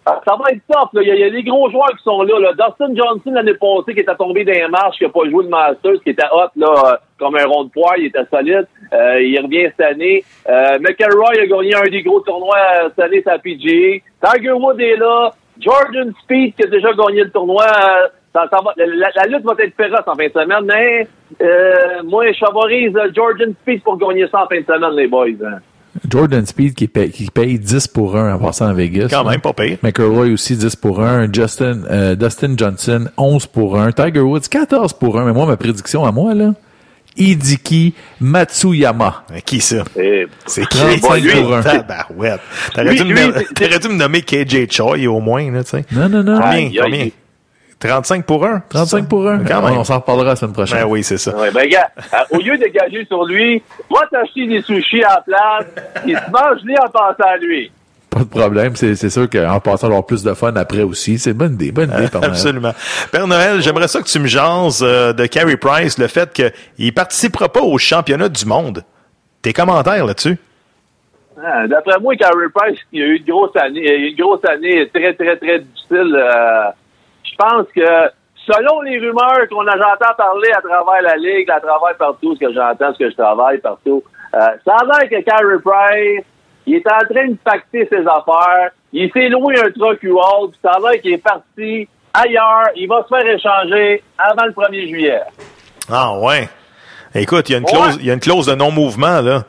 [0.07, 0.91] Ah, Ça va être top.
[0.95, 2.39] Il y, y a des gros joueurs qui sont là.
[2.39, 2.51] là.
[2.53, 5.49] Dustin Johnson, l'année passée, qui était tombé dans les marches, qui n'a pas joué le
[5.51, 8.67] Masters, qui était hot là, euh, comme un rond de poire, il était solide.
[8.93, 10.23] Euh, il revient cette année.
[10.49, 14.01] Euh, McElroy a gagné un des gros tournois euh, cette année, sa PGA.
[14.23, 15.31] Tiger Wood est là.
[15.59, 17.65] Jordan Speed qui a déjà gagné le tournoi.
[17.65, 21.07] euh, ça- ça va- la, la lutte va être féroce en fin de semaine, mais
[21.41, 25.29] euh, moi, je favorise Jordan Speed pour gagner ça en fin de semaine, les boys.
[25.47, 25.59] hein.
[26.09, 29.09] Jordan Speed qui paye, qui paye 10 pour 1 en passant à Vegas.
[29.11, 29.79] Quand même, pas pire.
[29.83, 31.33] McElroy aussi 10 pour 1.
[31.33, 33.93] Justin, euh, Dustin Johnson 11 pour 1.
[33.93, 35.25] Tiger Woods 14 pour 1.
[35.25, 36.53] Mais moi, ma prédiction à moi, là,
[37.17, 39.25] Hideki Matsuyama.
[39.45, 39.85] Qui ça?
[40.47, 40.79] C'est qui?
[40.79, 41.63] 35 pour 1.
[41.63, 42.41] Tabarouette.
[42.75, 45.85] T'aurais Lui- dû, me lui, dû me nommer KJ Choi au moins, là, tu sais.
[45.93, 46.35] Non, non, non.
[46.41, 46.51] Combien?
[46.51, 47.01] Aïe, combien?
[47.03, 47.13] aïe.
[47.89, 48.63] 35 pour 1?
[48.69, 49.45] 35 pour 1.
[49.45, 49.79] Quand même.
[49.79, 50.79] On s'en reparlera la semaine prochaine.
[50.81, 51.37] Ben oui, c'est ça.
[51.37, 55.17] Ouais, ben, gars, euh, au lieu de gager sur lui, moi, t'acheter des sushis à
[55.17, 55.67] la place,
[56.07, 57.71] il se mange lui en pensant à lui.
[58.11, 58.77] Pas de problème.
[58.77, 61.19] C'est c'est sûr qu'en passant, avoir plus de fun après aussi.
[61.19, 61.73] C'est une bonne idée.
[61.73, 62.23] Bonne idée, Père.
[62.25, 62.73] Absolument.
[63.11, 66.95] Père Noël, j'aimerais ça que tu me jases euh, de Carey Price, le fait qu'il
[66.95, 68.85] participera pas au championnat du monde.
[69.43, 70.39] Tes commentaires là-dessus?
[71.45, 74.17] Ah, D'après moi, Carey Price, il a eu une grosse année, il a eu une
[74.17, 76.15] grosse année très, très, très difficile.
[76.17, 76.71] euh,
[77.35, 78.11] je pense que,
[78.47, 82.41] selon les rumeurs qu'on a, j'entends parler à travers la Ligue, à travers partout, ce
[82.41, 84.03] que j'entends, ce que je travaille partout,
[84.35, 86.25] euh, ça a l'air que Carey Price,
[86.67, 88.71] il est en train de pacter ses affaires.
[88.93, 92.69] Il s'est loué un truck U-Haul, puis ça a l'air qu'il est parti ailleurs.
[92.77, 95.21] Il va se faire échanger avant le 1er juillet.
[95.91, 96.49] Ah ouais.
[97.15, 99.45] Écoute, il y a une clause, il y a une clause de non-mouvement, là.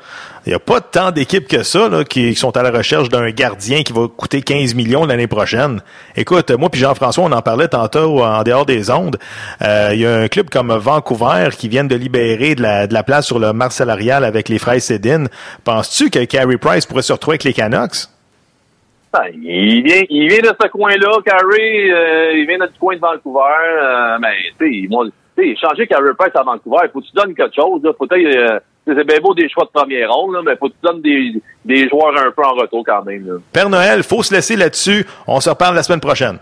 [0.45, 3.29] Il n'y a pas tant d'équipes que ça, là, qui sont à la recherche d'un
[3.31, 5.81] gardien qui va coûter 15 millions l'année prochaine.
[6.15, 9.17] Écoute, moi puis Jean-François, on en parlait tantôt en dehors des ondes.
[9.63, 12.93] Euh, il y a un club comme Vancouver qui vient de libérer de la, de
[12.93, 15.25] la place sur le marché salarial avec les frères Sedin.
[15.63, 18.05] Penses-tu que Carey Price pourrait se retrouver avec les Canucks?
[19.13, 21.89] Ah, il vient, il vient de ce coin-là, Carey.
[21.89, 23.39] euh, il vient de ce coin de Vancouver.
[23.81, 27.13] Euh, mais, tu sais, m'ont- tu sais, changer Carey Price à Vancouver, faut que tu
[27.15, 27.81] donnes quelque chose.
[27.83, 27.91] Là.
[27.97, 28.59] Faut que euh,
[28.93, 31.41] c'est bien beau des choix de première ronde, là, mais faut que tu donnes des,
[31.63, 33.25] des joueurs un peu en retour quand même.
[33.25, 33.33] Là.
[33.51, 35.05] Père Noël, faut se laisser là-dessus.
[35.27, 36.37] On se reparle la semaine prochaine.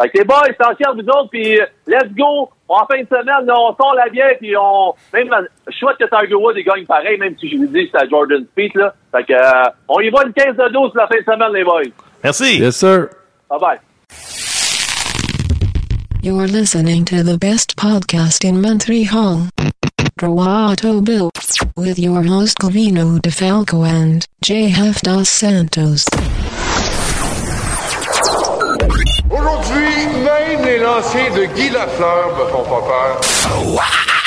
[0.00, 2.48] Fait que les boys, de vous autres, puis euh, let's go!
[2.68, 4.94] En fin de semaine, là, on sort la bière, puis on...
[5.12, 5.28] Même,
[5.66, 8.08] je souhaite que Tiger Woods gagne pareil, même si je vous dis que c'est à
[8.08, 8.94] Jordan Speed, là.
[9.10, 11.64] Fait que, euh, on y va une 15 de 12 la fin de semaine, les
[11.64, 11.90] boys.
[12.22, 12.60] Merci.
[12.60, 13.08] Yes, sir.
[13.50, 13.78] Bye-bye.
[16.22, 19.48] You're listening to the best podcast in Montreal.
[20.20, 21.30] Roato Bill.
[21.76, 25.02] With your host Covino DeFalco and J.F.
[25.02, 26.04] Dos Santos.
[29.30, 34.17] Aujourd'hui, même les lanciers de Guy Lafleur me font pas peur.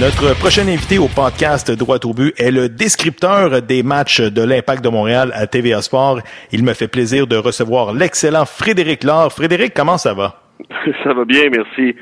[0.00, 4.84] Notre prochain invité au podcast Droit au but est le descripteur des matchs de l'Impact
[4.84, 6.20] de Montréal à TVA Sport.
[6.52, 9.32] Il me fait plaisir de recevoir l'excellent Frédéric Laure.
[9.32, 10.47] Frédéric, comment ça va?
[11.04, 11.94] Ça va bien, merci.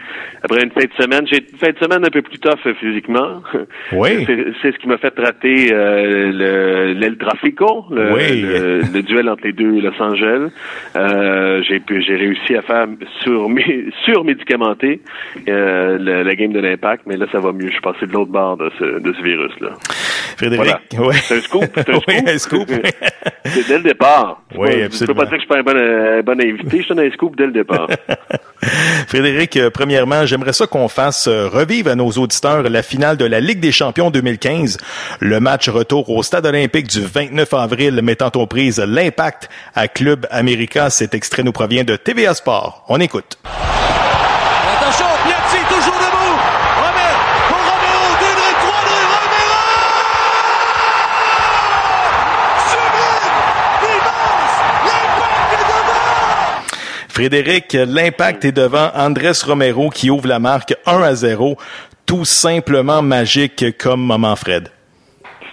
[0.42, 2.74] Après une fin de semaine, j'ai une fin de semaine un peu plus tough euh,
[2.74, 3.42] physiquement.
[3.92, 4.26] Oui.
[4.62, 8.40] C'est ce qui m'a fait rater euh, le l'El Trafico, le, Oui.
[8.42, 10.50] le, le duel entre les deux Los Angeles.
[10.96, 12.86] Euh, j'ai j'ai réussi à faire
[13.22, 13.48] sur
[14.04, 15.00] sur médicamenté
[15.48, 17.66] euh, le- la game de l'impact, mais là ça va mieux.
[17.68, 19.70] Je suis passé de l'autre bord de ce de ce virus là.
[20.36, 20.64] Frédéric,
[20.96, 21.08] Voilà.
[21.08, 21.14] ouais.
[21.14, 22.28] C'est un scoop, c'est un Oui, scoop.
[22.28, 22.68] un scoop.
[23.44, 24.42] C'est dès le départ.
[24.56, 25.14] Oui, pas- Je peux absolument.
[25.14, 27.36] pas dire que je suis pas un bon, euh, bon invité, je donne un scoop
[27.36, 27.86] dès le départ.
[29.08, 33.24] Frédéric, euh, premièrement, j'aimerais ça qu'on fasse euh, revivre à nos auditeurs la finale de
[33.24, 34.78] la Ligue des champions 2015.
[35.20, 40.26] Le match retour au stade olympique du 29 avril mettant aux prises l'impact à Club
[40.30, 40.90] América.
[40.90, 42.84] Cet extrait nous provient de TVA Sport.
[42.88, 43.38] On écoute.
[43.44, 46.36] Attention, Piazzi toujours debout.
[46.76, 47.18] Romero,
[47.48, 49.60] pour Romero, deux drives, trois drives, Romero!
[52.70, 53.36] Sublime!
[53.96, 54.56] Immense!
[54.86, 56.46] L'impact est devant!
[57.16, 61.56] Frédéric, l'impact est devant Andrés Romero qui ouvre la marque 1 à 0.
[62.04, 64.68] Tout simplement magique comme moment Fred.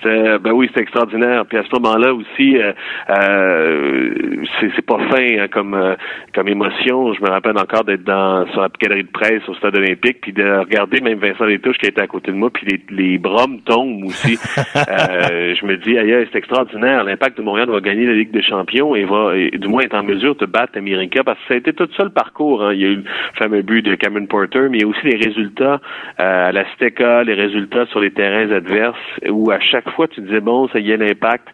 [0.03, 1.45] C'était, ben oui, c'était extraordinaire.
[1.45, 2.73] Puis à ce moment-là aussi, euh,
[3.09, 5.95] euh, c'est, pas fin hein, comme euh,
[6.35, 7.13] comme émotion.
[7.13, 10.33] Je me rappelle encore d'être dans sur la galerie de presse au stade olympique, puis
[10.33, 13.47] de regarder même Vincent Létouche qui était à côté de moi, puis les, les bras
[13.47, 14.37] me tombent aussi.
[14.75, 17.03] Euh, je me dis, aïe, c'est extraordinaire.
[17.03, 19.95] L'Impact de Montréal va gagner la Ligue des Champions et va, et du moins être
[19.95, 22.63] en mesure de battre America parce que ça a été tout ça le parcours.
[22.63, 22.73] hein.
[22.73, 23.03] Il y a eu le
[23.37, 25.79] fameux but de Cameron Porter, mais il y a aussi les résultats
[26.19, 28.97] euh, à la Steca, les résultats sur les terrains adverses,
[29.29, 31.47] où à chaque fois tu disais bon, ça y est l'impact.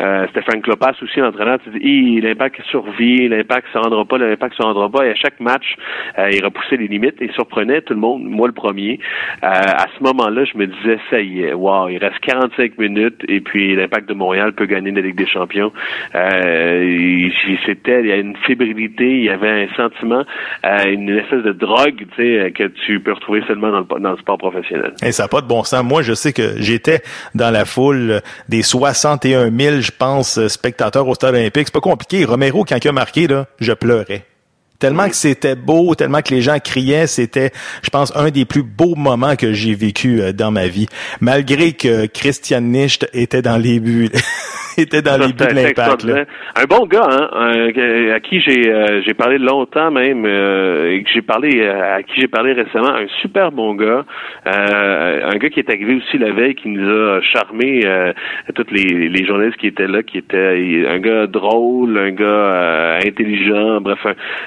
[0.00, 1.58] Euh, c'était Frank Lopas aussi l'entraîneur.
[1.64, 5.06] Tu dis, l'impact survit, l'impact se rendra pas, l'impact se rendra pas.
[5.06, 5.76] Et à chaque match,
[6.18, 9.00] euh, il repoussait les limites et surprenait tout le monde, moi le premier.
[9.42, 13.22] Euh, à ce moment-là, je me disais ça y est, wow, il reste 45 minutes
[13.28, 15.72] et puis l'impact de Montréal peut gagner la Ligue des Champions.
[17.66, 20.24] C'était, il y a une fébrilité, il y avait un sentiment,
[20.64, 24.18] une espèce de drogue, tu sais, que tu peux retrouver seulement dans le, dans le
[24.18, 24.92] sport professionnel.
[25.02, 25.82] Et ça n'a pas de bon sens.
[25.84, 27.00] Moi, je sais que j'étais
[27.34, 27.85] dans la foule
[28.48, 31.66] des 61 000, je pense, spectateurs au Stade olympique.
[31.66, 32.24] C'est pas compliqué.
[32.24, 34.24] Romero, quand il a marqué, là, je pleurais.
[34.78, 37.50] Tellement que c'était beau, tellement que les gens criaient, c'était,
[37.82, 40.86] je pense, un des plus beaux moments que j'ai vécu euh, dans ma vie.
[41.20, 44.10] Malgré que Christian Nicht était dans les buts.
[44.82, 46.06] était dans les buts de l'impact.
[46.54, 47.68] Un bon gars, hein,
[48.14, 52.20] à qui j'ai euh, j'ai parlé longtemps même, euh, et que j'ai parlé à qui
[52.20, 54.04] j'ai parlé récemment, un super bon gars,
[54.44, 57.82] un gars qui est arrivé aussi la veille, qui nous a charmé
[58.54, 63.80] toutes les, les journalistes qui étaient là, qui était un gars drôle, un gars intelligent,
[63.80, 63.98] bref,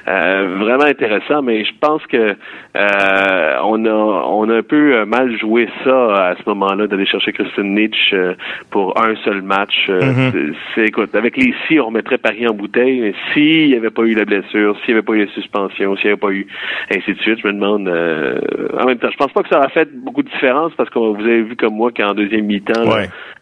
[0.08, 2.36] euh, vraiment intéressant, mais je pense que
[2.76, 7.32] euh, on a on a un peu mal joué ça à ce moment-là d'aller chercher
[7.32, 8.34] Christine Nietzsche euh,
[8.70, 9.88] pour un seul match.
[10.28, 10.54] Mm-hmm.
[10.74, 14.02] C'est écoute, avec les si on remettrait Paris en bouteille, mais s'il n'y avait pas
[14.02, 16.46] eu la blessure, s'il n'y avait pas eu la suspension, s'il n'y avait pas eu
[16.94, 19.70] ainsi de suite, je me demande en même temps, je pense pas que ça aurait
[19.70, 22.84] fait beaucoup de différence parce que vous avez vu comme moi qu'en deuxième mi-temps,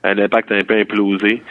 [0.04, 1.42] l'impact a un peu implosé.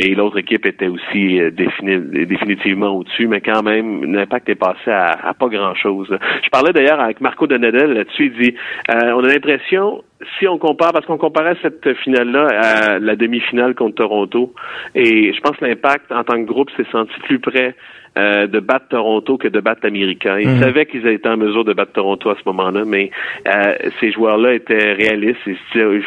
[0.00, 5.48] Et l'autre équipe était aussi définitivement au-dessus, mais quand même l'impact est passé à, pas
[5.48, 6.16] grand-chose.
[6.44, 8.54] Je parlais d'ailleurs avec Marco Donadel là-dessus, il dit,
[8.90, 10.02] euh, on a l'impression,
[10.38, 14.52] si on compare, parce qu'on comparait cette finale-là à la demi-finale contre Toronto,
[14.94, 17.74] et je pense que l'impact en tant que groupe s'est senti plus près
[18.16, 20.38] euh, de battre Toronto que de battre l'Américain.
[20.38, 20.60] Ils mhm.
[20.60, 23.10] savaient qu'ils étaient en mesure de battre Toronto à ce moment-là, mais
[23.46, 25.56] euh, ces joueurs-là étaient réalistes et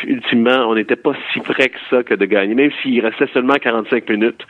[0.07, 3.55] ultimement, on n'était pas si près que ça que de gagner, même s'il restait seulement
[3.55, 4.41] 45 minutes.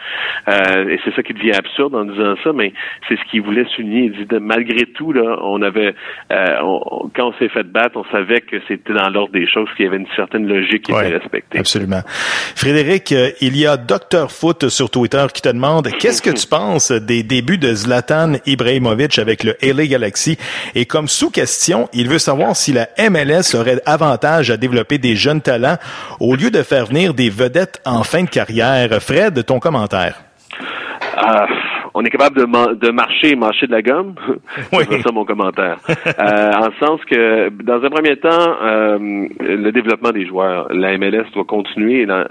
[0.47, 2.73] Euh, et c'est ça qui devient absurde en disant ça, mais
[3.07, 4.05] c'est ce qu'il voulait souligner.
[4.05, 5.93] Il dit, malgré tout, là, on avait,
[6.29, 9.87] quand on s'est fait battre, on savait que c'était dans l'ordre des choses, qu'il y
[9.87, 11.59] avait une certaine logique qui était respectée.
[11.59, 12.01] Absolument.
[12.55, 16.91] Frédéric, il y a Dr Foot sur Twitter qui te demande, qu'est-ce que tu penses
[16.91, 20.37] des débuts de Zlatan Ibrahimovic avec le LA Galaxy.
[20.75, 25.41] Et comme sous-question, il veut savoir si la MLS aurait avantage à développer des jeunes
[25.41, 25.77] talents
[26.19, 29.01] au lieu de faire venir des vedettes en fin de carrière.
[29.01, 30.21] Fred, ton commentaire?
[31.17, 31.47] Ah,
[31.93, 34.15] on est capable de, de marcher et marcher de la gomme?
[34.73, 34.83] Oui.
[34.89, 35.77] C'est ça mon commentaire.
[35.89, 41.25] euh, en sens que, dans un premier temps, euh, le développement des joueurs, la MLS
[41.33, 42.23] doit continuer, euh,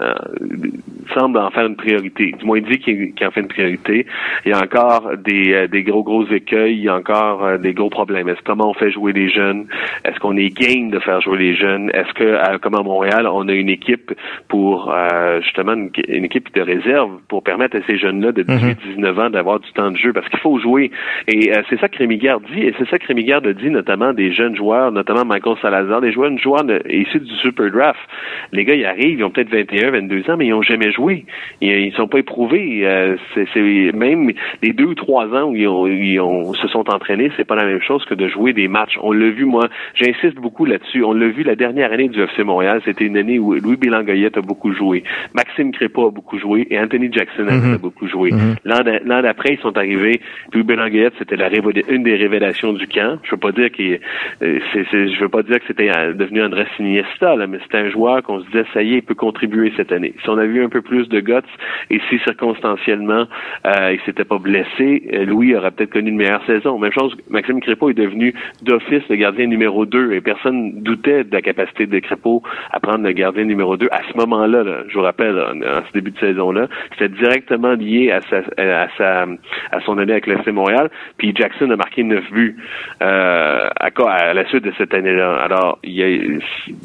[1.13, 2.33] semble en faire une priorité.
[2.37, 4.05] Du moins, il dit qu'il en fait une priorité.
[4.45, 7.57] Il y a encore des, euh, des gros, gros écueils, il y a encore euh,
[7.57, 8.29] des gros problèmes.
[8.29, 9.67] Est-ce comment on fait jouer les jeunes?
[10.05, 11.91] Est-ce qu'on est game de faire jouer les jeunes?
[11.93, 14.13] Est-ce que, comme à Montréal, on a une équipe
[14.47, 14.93] pour,
[15.41, 19.19] justement, une, équipe de réserve pour permettre à ces jeunes-là de 18-19 mhm.
[19.19, 20.91] ans d'avoir du temps de jeu parce qu'il faut jouer.
[21.27, 23.69] Et euh, c'est ça que Rémi Garde dit, et c'est ça que Rémi Garde dit
[23.69, 27.99] notamment des jeunes joueurs, notamment Michael Salazar, des joueurs, joueurs issus du Super Draft.
[28.51, 31.25] Les gars, ils arrivent, ils ont peut-être 21, 22 ans, mais ils ont jamais joué.
[31.61, 32.81] Ils, ils sont pas éprouvés.
[32.85, 34.31] Euh, c'est même
[34.61, 37.55] les deux ou trois ans où ils, ont, ils ont, se sont entraînés, c'est pas
[37.55, 38.97] la même chose que de jouer des matchs.
[39.01, 41.03] On l'a vu, moi, j'insiste beaucoup là-dessus.
[41.03, 44.37] On l'a vu la dernière année du FC Montréal, c'était une année où Louis Bilangoyette
[44.37, 47.77] a beaucoup joué, Maxime Crépa a beaucoup joué et Anthony Jackson a mm-hmm.
[47.77, 48.31] beaucoup joué.
[48.31, 49.05] Mm-hmm.
[49.05, 50.21] L'an d'après, ils sont arrivés.
[50.53, 51.49] Belanguette, c'était la
[51.89, 53.19] une des révélations du camp.
[53.23, 53.99] Je veux pas dire qu'il,
[54.41, 57.89] euh, je veux pas dire que c'était euh, devenu André Iniesta, là, mais c'était un
[57.89, 60.13] joueur qu'on se disait, ça y est, il peut contribuer cette année.
[60.23, 61.33] Si on avait eu un peu plus de guts
[61.89, 63.25] et si circonstanciellement
[63.65, 66.77] euh, il s'était pas blessé, euh, Louis aurait peut-être connu une meilleure saison.
[66.79, 71.33] Même chose, Maxime Crépeau est devenu d'office le gardien numéro 2 et personne doutait de
[71.33, 74.63] la capacité de Crépeau à prendre le gardien numéro 2 à ce moment-là.
[74.63, 78.87] Là, je vous rappelle, en, ce début de saison-là, c'était directement lié à sa, à
[78.97, 79.25] sa
[79.71, 80.89] à son année avec l'FC Montréal.
[81.17, 82.57] Puis Jackson a marqué neuf buts
[83.01, 85.35] euh, à, à, la suite de cette année-là.
[85.43, 86.41] Alors, il y, a, il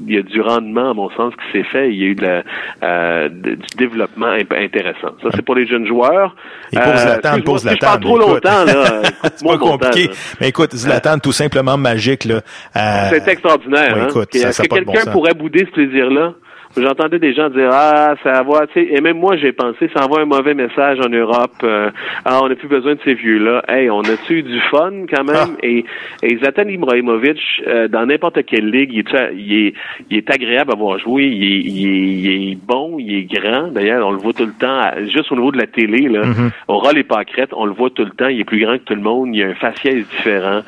[0.08, 1.90] y a du rendement, à mon sens, qui s'est fait.
[1.90, 2.42] Il y a eu de la,
[2.82, 5.14] euh, du développement intéressant.
[5.22, 6.34] Ça, c'est pour les jeunes joueurs.
[6.72, 7.76] Et pour euh, Zlatan, pour Zlatan.
[7.76, 9.02] Je parle trop longtemps, là.
[9.34, 10.10] c'est pas compliqué.
[10.40, 12.36] Mais écoute, Zlatan, tout simplement magique, là.
[12.76, 13.96] Euh, c'est extraordinaire.
[13.96, 14.08] hein?
[14.32, 16.34] Est-ce que quelqu'un pourrait bouder ce plaisir-là?
[16.76, 20.04] J'entendais des gens dire ah ça va, tu sais, et même moi j'ai pensé ça
[20.04, 21.54] envoie un mauvais message en Europe.
[21.62, 21.90] Euh,
[22.24, 23.62] ah on n'a plus besoin de ces vieux là.
[23.66, 25.56] Hey, on a eu du fun quand même?
[25.56, 25.62] Ah.
[25.62, 25.84] Et,
[26.22, 29.74] et Zlatan Ibrahimovic euh, dans n'importe quelle ligue, il est, il est,
[30.10, 31.24] il est agréable à voir jouer.
[31.24, 33.68] Il est, il est, bon, il est grand.
[33.68, 36.22] D'ailleurs, on le voit tout le temps, juste au niveau de la télé là.
[36.22, 36.50] Mm-hmm.
[36.68, 38.28] Aura les pâquerettes, on le voit tout le temps.
[38.28, 39.34] Il est plus grand que tout le monde.
[39.34, 40.60] Il a un faciès différent.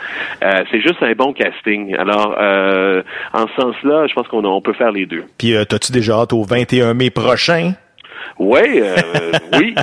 [0.42, 1.94] Euh, c'est juste un bon casting.
[1.96, 2.34] Alors
[3.34, 5.24] en ce sens-là, je pense qu'on on peut faire les deux.
[5.36, 7.74] Puis t'as-tu déjà hâte au 21 mai prochain?
[8.38, 8.96] Ouais, euh,
[9.58, 9.74] oui.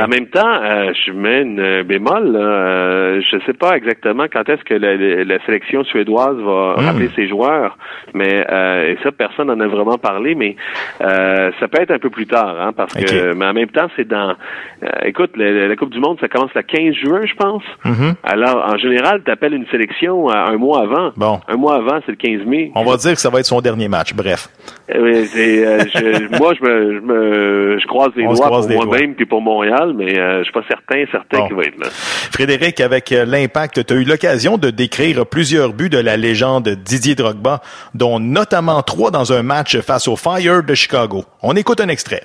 [0.00, 2.34] En même temps, euh, je mets une euh, bémol.
[2.36, 6.86] Euh, je sais pas exactement quand est-ce que la, la, sélection suédoise va Hmm.
[6.86, 7.76] rappeler ses joueurs,
[8.14, 10.34] mais euh, et ça, personne n'en a vraiment parlé.
[10.34, 10.56] Mais
[11.02, 13.34] euh, ça peut être un peu plus tard, hein, parce que.
[13.34, 14.30] Mais en même temps, c'est dans.
[14.82, 17.62] euh, écoute, la, la Coupe du Monde, ça commence le 15 juin, je pense.
[17.84, 18.14] Mhm.
[18.24, 21.10] Alors, en général, tu appelles une sélection un mois avant.
[21.16, 21.40] Bon.
[21.48, 22.70] Un mois avant, c'est le 15 mai.
[22.74, 24.14] On va dire que ça va être son dernier match.
[24.14, 24.48] Bref.
[24.94, 28.66] Oui, euh, je- moi, je me, je me, je croise les On se doigts croise
[28.68, 31.46] pour moi-même puis pour Montréal, mais euh, je suis pas certain, certain Bon.
[31.46, 31.86] qu'il va être là.
[31.90, 36.68] Frédéric, avec euh, l'impact, tu as eu l'occasion de décrire plusieurs buts de la légende
[36.68, 37.60] Didier Drogba,
[37.94, 41.24] dont notamment trois dans un match face au Fire de Chicago.
[41.42, 42.22] On écoute un extrait.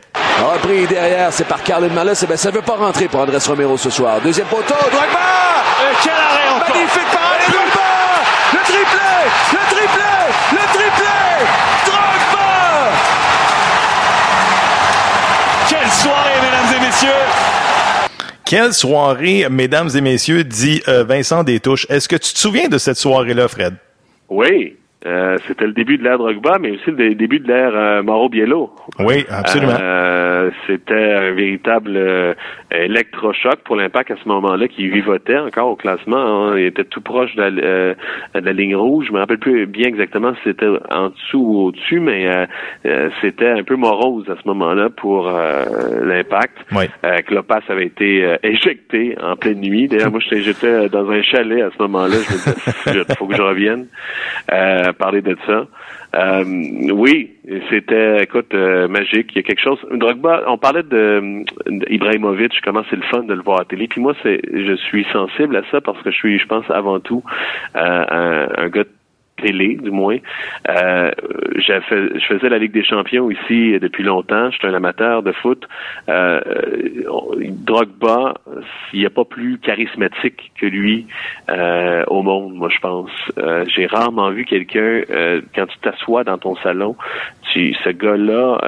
[0.53, 2.11] Repris derrière, c'est par Carlin Malus.
[2.23, 4.19] Eh ben, ça ne veut pas rentrer pour Andrés Romero ce soir.
[4.23, 5.19] Deuxième poteau, Drogba!
[6.03, 7.89] quel arrêt encore Magnifique parade de Drogba!
[8.53, 9.09] Le triplé!
[9.53, 10.11] Le triplé!
[10.51, 11.76] Le triplé!
[15.97, 18.07] Soirée, mesdames et messieurs!
[18.45, 21.85] Quelle soirée, mesdames et messieurs, dit euh, Vincent Détouche.
[21.89, 23.75] Est-ce que tu te souviens de cette soirée-là, Fred?
[24.29, 28.01] Oui, euh, c'était le début de l'ère Drogba, mais aussi le début de l'ère euh,
[28.03, 28.71] Mauro Biello.
[28.99, 29.73] Oui, absolument.
[29.79, 32.33] Euh, c'était un véritable euh,
[32.71, 36.17] électrochoc pour l'impact à ce moment-là qui vivotait encore au classement.
[36.49, 36.57] hein.
[36.57, 37.93] Il était tout proche de la, euh,
[38.33, 39.05] de la ligne rouge.
[39.07, 42.27] Je me rappelle plus bien exactement si c'était en dessous ou au-dessus, mais
[43.21, 45.63] c'était un peu morose à ce moment-là pour euh,
[46.05, 46.57] l'impact.
[46.75, 46.85] Oui.
[47.03, 49.87] Euh, Klopas avait été euh, éjecté en pleine nuit.
[49.87, 52.15] D'ailleurs, moi, j'étais j'étais dans un chalet à ce moment-là.
[52.15, 53.87] Je me disais, il faut que je revienne
[54.51, 55.67] euh, parler de ça.
[56.15, 56.43] Euh,
[56.91, 57.31] oui,
[57.69, 59.31] c'était, écoute, euh, magique.
[59.33, 59.79] Il y a quelque chose.
[60.47, 63.87] On parlait de, de Ibrahimovic, comment c'est le fun de le voir à télé.
[63.87, 66.99] Puis moi, c'est, je suis sensible à ça parce que je suis, je pense, avant
[66.99, 67.23] tout
[67.75, 68.89] euh, un, un gars de
[69.41, 70.17] télé, du moins.
[70.69, 71.11] Euh,
[71.55, 74.51] je faisais la Ligue des Champions ici depuis longtemps.
[74.51, 75.67] Je suis un amateur de foot.
[76.09, 76.39] Euh,
[77.49, 78.35] Drogba,
[78.93, 81.07] il n'y a pas plus charismatique que lui
[81.49, 83.11] euh, au monde, moi je pense.
[83.37, 85.01] Euh, j'ai rarement vu quelqu'un
[85.55, 86.95] quand tu t'assois dans ton salon,
[87.53, 88.59] tu, ce gars-là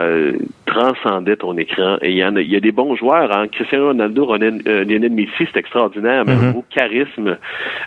[0.65, 1.97] transcendait ton écran.
[2.01, 3.35] Et il y en a, il y a des bons joueurs.
[3.35, 3.47] Hein?
[3.47, 6.55] Cristiano Ronaldo, Lionel Messi, c'est extraordinaire, mais Mhm.
[6.57, 7.37] au charisme.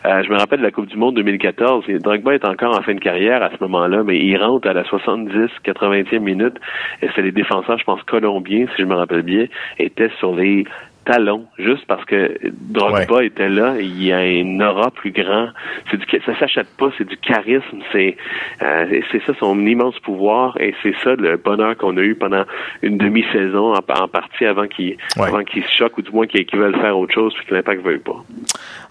[0.04, 1.84] je me rappelle de la Coupe du Monde 2014.
[1.88, 4.72] Et Drogba est encore en fin de carrière à ce moment-là, mais il rentre à
[4.72, 6.56] la 70, 80e minute.
[7.02, 9.46] Et c'est les défenseurs, je pense, colombiens, si je me rappelle bien,
[9.78, 10.64] étaient sur les
[11.04, 15.48] talons, juste parce que Drogba était là, il y a un aura plus grand.
[15.90, 18.16] C'est du, ça s'achète pas, c'est du charisme, c'est,
[18.62, 22.44] euh, c'est ça son immense pouvoir et c'est ça le bonheur qu'on a eu pendant
[22.82, 26.46] une demi-saison en, en partie avant qu'il, avant qu'il se choque ou du moins qu'il,
[26.46, 28.22] qu'il veuille faire autre chose puis que l'impact veuille pas.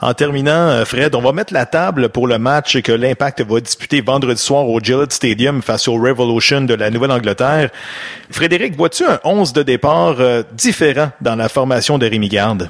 [0.02, 3.60] En terminant, euh, Fred, on va mettre la table pour le match que l'Impact va
[3.60, 7.70] disputer vendredi soir au Gillette Stadium face au Revolution de la Nouvelle-Angleterre.
[8.32, 12.70] Frédéric, vois-tu un 11 de départ euh, différent dans la formation de Rémi Garde?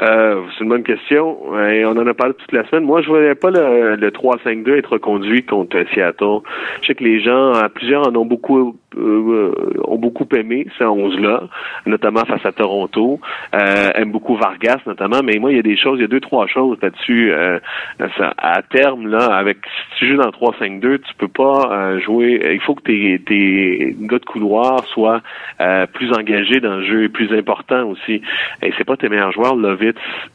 [0.00, 1.38] Euh, c'est une bonne question.
[1.68, 2.84] Et on en a parlé toute la semaine.
[2.84, 6.40] Moi, je voyais pas le, le 3-5-2 être reconduit contre Seattle.
[6.82, 9.52] Je sais que les gens, euh, plusieurs en ont beaucoup euh,
[9.84, 11.44] ont beaucoup aimé ce 11-là,
[11.86, 13.20] notamment face à Toronto.
[13.54, 15.20] Euh, aiment beaucoup Vargas, notamment.
[15.22, 17.32] Mais moi, il y a des choses, il y a deux, trois choses là-dessus.
[17.32, 17.58] Euh,
[18.38, 22.40] à terme, là, avec si tu joues dans le 3-5-2, tu peux pas euh, jouer.
[22.54, 25.20] Il faut que tes, tes gars de couloir soient
[25.60, 28.22] euh, plus engagés dans le jeu et plus importants aussi.
[28.62, 29.56] Et c'est pas tes meilleurs joueurs,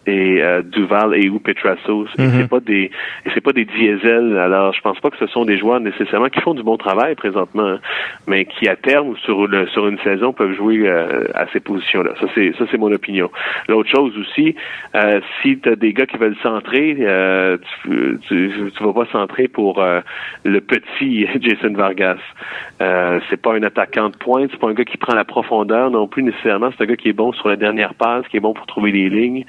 [0.08, 2.08] Et euh, Duval et ou Petrasos.
[2.18, 2.32] Et Mhm.
[2.38, 2.84] c'est pas des
[3.26, 4.38] et c'est pas des diesel.
[4.38, 7.16] Alors, je pense pas que ce sont des joueurs nécessairement qui font du bon travail
[7.16, 7.80] présentement, hein,
[8.28, 12.12] mais qui à terme sur le, sur une saison peuvent jouer euh, à ces positions-là.
[12.20, 13.30] Ça c'est ça c'est mon opinion.
[13.68, 14.56] L'autre chose aussi,
[14.96, 19.06] euh, si tu as des gars qui veulent centrer, euh, tu, tu tu vas pas
[19.12, 19.84] centrer pour
[20.44, 22.18] le petit Jason Vargas.
[22.82, 25.92] Euh, c'est pas un attaquant de pointe, c'est pas un gars qui prend la profondeur
[25.92, 26.70] non plus nécessairement.
[26.76, 28.92] C'est un gars qui est bon sur la dernière passe, qui est bon pour trouver
[28.92, 29.43] des lignes,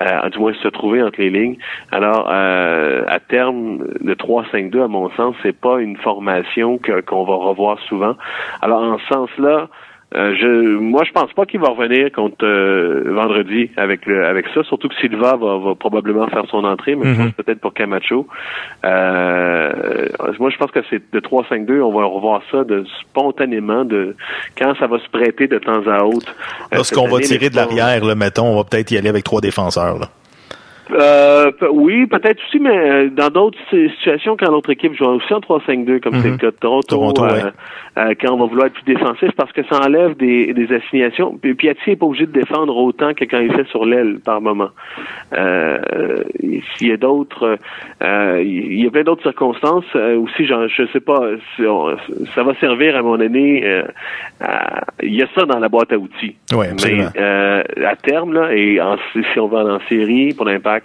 [0.00, 1.56] euh, du moins se trouver entre les lignes.
[1.90, 7.34] Alors euh, à terme, le 3-5-2 à mon sens, c'est pas une formation qu'on va
[7.34, 8.16] revoir souvent.
[8.62, 9.68] Alors en ce sens-là,
[10.14, 14.46] euh, je, moi, je pense pas qu'il va revenir contre euh, vendredi avec le, avec
[14.54, 14.62] ça.
[14.64, 17.26] Surtout que Silva va, va probablement faire son entrée, mais je Mhm.
[17.32, 18.26] pense peut-être pour Camacho.
[18.84, 24.16] Euh, moi, je pense que c'est de 3-5-2, on va revoir ça de spontanément, de
[24.56, 26.34] quand ça va se prêter de temps à autre.
[26.72, 29.98] Euh, Lorsqu'on va tirer de l'arrière, mettons, on va peut-être y aller avec trois défenseurs.
[29.98, 30.06] Là.
[30.92, 35.32] Euh, oui, peut-être aussi, mais euh, dans d'autres si- situations, quand l'autre équipe joue aussi
[35.34, 36.38] en 3-5-2, comme c'est le Mhm.
[36.38, 37.42] cas de Toronto, Toronto, euh, ouais.
[37.98, 41.36] euh, quand on va vouloir être plus défensif, parce que ça enlève des, des assignations.
[41.40, 44.40] Puis Piatti n'est pas obligé de défendre autant que quand il fait sur l'aile par
[44.40, 44.70] moment.
[45.36, 45.78] Euh,
[46.76, 47.58] S'il y a d'autres,
[48.02, 50.46] euh, il y a plein d'autres circonstances euh, aussi.
[50.46, 51.20] Genre, je sais pas,
[51.56, 51.96] si on-
[52.34, 53.82] ça va servir à mon euh,
[54.40, 56.36] à- il y a ça dans la boîte à outils.
[56.54, 56.68] Ouais.
[56.84, 60.77] Mais euh, à terme, là, et en, si on va en série pour l'impact,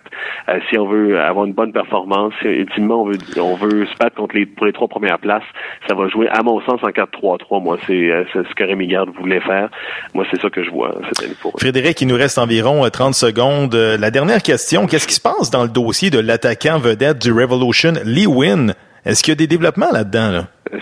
[0.49, 3.97] euh, si on veut avoir une bonne performance, si, ultimement on veut on veut se
[3.97, 5.43] battre contre les pour les trois premières places,
[5.87, 7.63] ça va jouer, à mon sens, en 4-3-3.
[7.63, 9.69] Moi, c'est euh, c'est ce que Rémi Garde voulait faire.
[10.13, 11.59] Moi, c'est ça que je vois cette année pour eux.
[11.59, 13.75] Frédéric, il nous reste environ euh, 30 secondes.
[13.75, 17.31] Euh, La dernière question, qu'est-ce qui se passe dans le dossier de l'attaquant vedette du
[17.31, 18.73] Revolution, Lee Wynn?
[19.05, 20.31] Est-ce qu'il y a des développements là-dedans?
[20.31, 20.43] Là?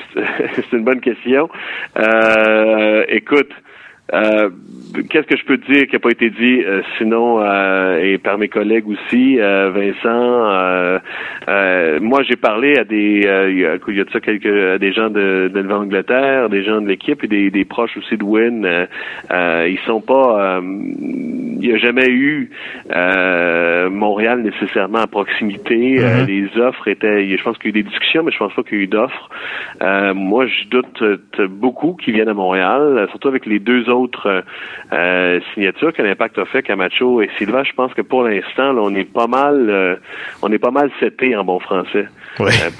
[0.55, 1.49] c'est une bonne question.
[1.97, 3.49] Euh, écoute,
[4.13, 4.49] euh,
[5.09, 8.37] qu'est-ce que je peux dire qui n'a pas été dit euh, sinon euh, et par
[8.37, 10.49] mes collègues aussi, euh, Vincent.
[10.51, 10.99] euh,
[11.47, 14.19] euh, moi, j'ai parlé à des, euh, il y a, il y a de ça
[14.19, 17.95] quelques, à des gens de, de Nouvelle-Angleterre, des gens de l'équipe et des, des proches
[17.97, 18.21] aussi de.
[18.31, 18.85] Euh,
[19.31, 22.49] euh, ils sont pas, euh, il n'y a jamais eu
[22.91, 25.99] euh, Montréal nécessairement à proximité.
[25.99, 26.27] Euh, Mhm.
[26.27, 28.63] les offres étaient, je pense qu'il y a eu des discussions, mais je pense pas
[28.63, 29.29] qu'il y a eu d'offres.
[29.81, 31.03] Euh, moi, je doute
[31.49, 34.41] beaucoup qui viennent à Montréal, surtout avec les deux autres euh,
[34.93, 37.63] euh, signatures que l'Impact a fait, Camacho et Silva.
[37.63, 39.95] Je pense que pour l'instant, on est pas mal, euh,
[40.41, 42.07] on est pas mal seté en bon français.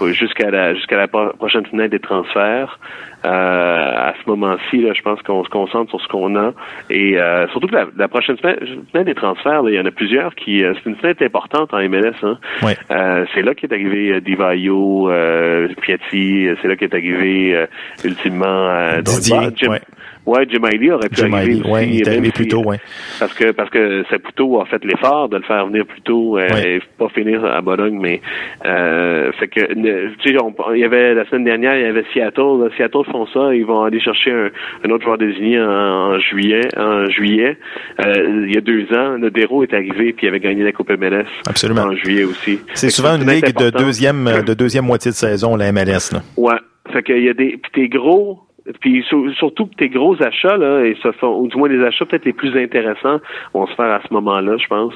[0.01, 2.79] Euh, jusqu'à la jusqu'à la pro- prochaine fenêtre des transferts.
[3.25, 6.53] Euh, à ce moment-ci, je pense qu'on se concentre sur ce qu'on a.
[6.89, 9.91] Et euh, surtout que la, la prochaine fenêtre, fenêtre des transferts, il y en a
[9.91, 10.63] plusieurs qui.
[10.63, 12.13] euh, c'est une fenêtre importante en MLS.
[12.23, 12.37] Hein.
[12.63, 12.75] Ouais.
[12.91, 17.65] Euh, c'est là qu'est arrivé euh, Divayo, euh, Piatti, c'est là qu'est arrivé euh,
[18.03, 19.51] ultimement euh, Didier, Drogba.
[19.55, 19.81] Jim, ouais.
[20.25, 21.71] ouais, Jim Riley aurait pu Jim arriver aussi.
[21.71, 22.79] ouais, il est arrivé plus tôt, ouais.
[23.19, 26.47] Parce que parce que Saputo a fait l'effort de le faire venir plus tôt euh,
[26.51, 26.75] Ouais.
[26.77, 28.19] et pas finir à Bologne, mais
[28.65, 32.03] euh, fait que tu sais, on- il y avait la semaine dernière, il y avait
[32.13, 32.69] Seattle.
[32.77, 34.49] Seattle font ça, ils vont aller chercher un,
[34.85, 35.65] un autre joueur désigné en,
[36.15, 36.61] en juillet.
[36.77, 37.57] En juillet,
[38.05, 40.89] Euh, il y a deux ans, Nodero est arrivé puis il avait gagné la Coupe
[40.91, 41.83] MLS Absolument.
[41.83, 42.59] en juillet aussi.
[42.73, 46.11] C'est souvent une ligue de deuxième, de deuxième moitié de saison, la MLS.
[46.13, 46.21] Là.
[46.37, 46.55] Ouais.
[46.91, 47.57] Fait qu'il y a des.
[47.61, 48.39] Puis tes gros.
[48.79, 51.83] Puis sur- surtout que tes gros achats, là, et se font, ou du moins les
[51.83, 53.19] achats peut-être les plus intéressants
[53.53, 54.93] vont se faire à ce moment-là, je pense.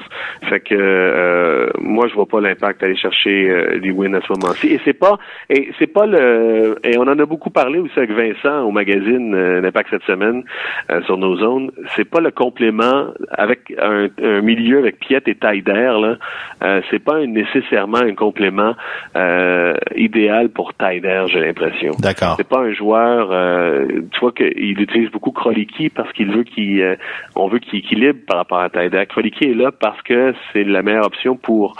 [0.48, 4.32] Fait que euh, moi je vois pas l'impact d'aller chercher euh, les wins à ce
[4.32, 4.68] moment-ci.
[4.68, 5.18] Et c'est pas
[5.50, 9.34] et c'est pas le et on en a beaucoup parlé aussi avec Vincent au magazine
[9.34, 10.42] euh, L'Impact cette semaine
[10.90, 11.70] euh, sur nos zones.
[11.94, 16.16] C'est pas le complément avec un, un milieu avec Piet et Taider, là.
[16.62, 18.74] Euh, c'est pas un- nécessairement un complément
[19.16, 21.92] euh, idéal pour Taider, j'ai l'impression.
[22.00, 22.34] D'accord.
[22.36, 23.28] C'est pas un joueur.
[23.66, 26.96] Euh, tu vois qu'il utilise beaucoup Kroliki parce qu'il veut qu'il, euh,
[27.34, 29.04] on veut qu'il équilibre par rapport à Taider.
[29.08, 31.74] Kroliki est là parce que c'est la meilleure option pour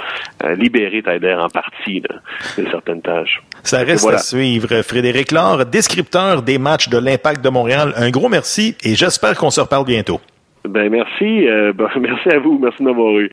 [0.44, 2.16] euh, libérer Taider en partie là,
[2.58, 3.42] de certaines tâches.
[3.62, 4.18] Ça reste voilà.
[4.18, 4.82] à suivre.
[4.82, 7.92] Frédéric Laure, descripteur des matchs de l'Impact de Montréal.
[7.96, 10.20] Un gros merci et j'espère qu'on se reparle bientôt.
[10.68, 13.30] Ben merci, euh, ben, merci à vous, merci de m'avoir eu.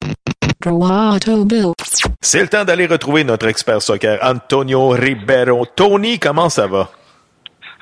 [2.21, 5.65] C'est le temps d'aller retrouver notre expert soccer, Antonio Ribeiro.
[5.65, 6.89] Tony, comment ça va?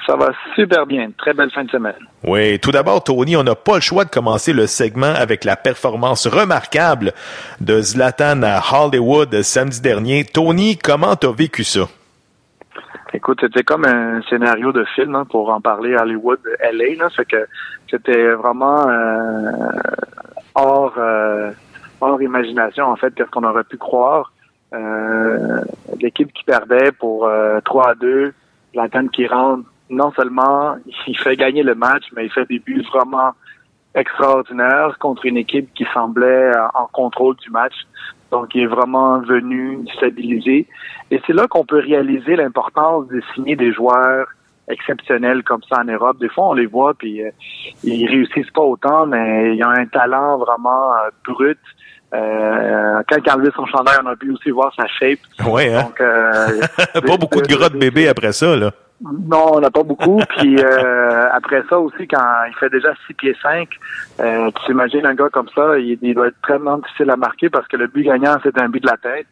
[0.06, 1.12] Ça va super bien.
[1.18, 1.96] Très belle fin de semaine.
[2.24, 5.56] Oui, tout d'abord, Tony, on n'a pas le choix de commencer le segment avec la
[5.56, 7.14] performance remarquable
[7.60, 10.24] de Zlatan à Hollywood samedi dernier.
[10.26, 11.82] Tony, comment t'as vécu ça?
[13.14, 16.40] Écoute, c'était comme un scénario de film hein, pour en parler à Hollywood,
[16.74, 16.96] LA.
[16.98, 17.46] Là, fait que
[17.90, 19.52] c'était vraiment euh,
[20.56, 21.52] hors, euh,
[22.00, 24.32] hors imagination, en fait, qu'est-ce qu'on aurait pu croire.
[24.74, 25.60] Euh,
[26.00, 28.34] L'équipe qui perdait pour euh, 3 à 2,
[28.74, 30.76] Zlatan qui rentre, non seulement
[31.08, 33.32] il fait gagner le match, mais il fait des buts vraiment
[33.94, 37.74] extraordinaires contre une équipe qui semblait euh, en contrôle du match.
[38.32, 40.66] Donc, il est vraiment venu stabiliser.
[41.12, 44.28] Et c'est là qu'on peut réaliser l'importance de signer des joueurs
[44.70, 46.18] exceptionnels comme ça en Europe.
[46.20, 47.32] Des fois, on les voit, puis euh,
[47.84, 51.60] ils réussissent pas autant, mais ils ont un talent vraiment euh, brut.
[52.14, 55.20] Euh, quand il a enlevé son chandail, on a pu aussi voir sa shape.
[55.48, 55.84] Ouais, hein?
[55.84, 56.62] Donc, euh,
[57.08, 58.72] pas beaucoup de gras de bébé après ça, là.
[59.02, 60.20] non, on n'a pas beaucoup.
[60.38, 63.68] Puis euh, après ça aussi, quand il fait déjà 6 pieds 5,
[64.20, 67.50] euh, tu t'imagines un gars comme ça, il, il doit être très difficile à marquer
[67.50, 69.28] parce que le but gagnant, c'est un but de la tête.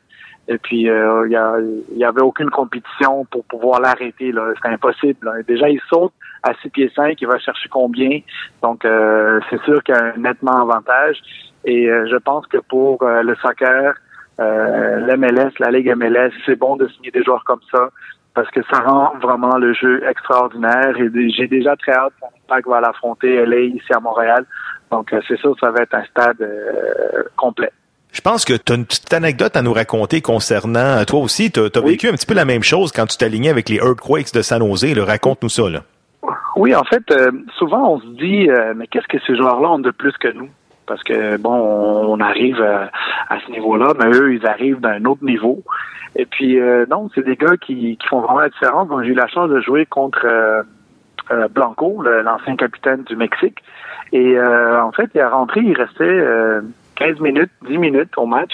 [0.48, 1.58] Et puis, euh, il y, a-
[1.92, 4.32] il y avait aucune compétition pour pouvoir l'arrêter.
[4.32, 4.46] là.
[4.56, 5.18] C'était impossible.
[5.28, 5.34] là.
[5.48, 8.22] Déjà, il saute à 6 pieds 5, il va chercher combien?
[8.64, 11.18] Donc, euh, c'est sûr qu'il y a un nettement avantage.
[11.66, 13.93] Et euh, je pense que pour euh, le soccer,
[14.39, 17.89] euh, l'MLS, la Ligue MLS, c'est bon de signer des joueurs comme ça
[18.34, 22.68] parce que ça rend vraiment le jeu extraordinaire et j'ai déjà très hâte quand l'Impact
[22.70, 24.45] va l'affronter LA ici à Montréal.
[24.91, 27.72] Donc euh, c'est sûr que ça va être un stade euh, complet.
[28.12, 31.51] Je pense que tu as une petite anecdote à nous raconter concernant toi aussi.
[31.51, 34.34] Tu as, vécu un petit peu la même chose quand tu t'alignais avec les Earthquakes
[34.34, 34.97] de San Jose.
[34.97, 35.70] Raconte-nous ça.
[35.70, 35.82] Là.
[36.55, 39.80] Oui, en fait, euh, souvent on se dit, euh, mais qu'est-ce que ces joueurs-là ont
[39.80, 40.49] de plus que nous?
[40.90, 45.64] Parce que, bon, on, arrive à, ce niveau-là, mais eux, ils arrivent d'un autre niveau.
[46.18, 48.90] Et puis, euh, non, c'est des gars qui, font vraiment la différence.
[49.04, 50.28] J'ai eu la chance de jouer contre
[51.54, 53.64] Blanco, l'ancien capitaine du Mexique.
[54.12, 56.22] Et en fait, il est rentré, il restait
[57.00, 58.52] 15 minutes, 10 minutes au match.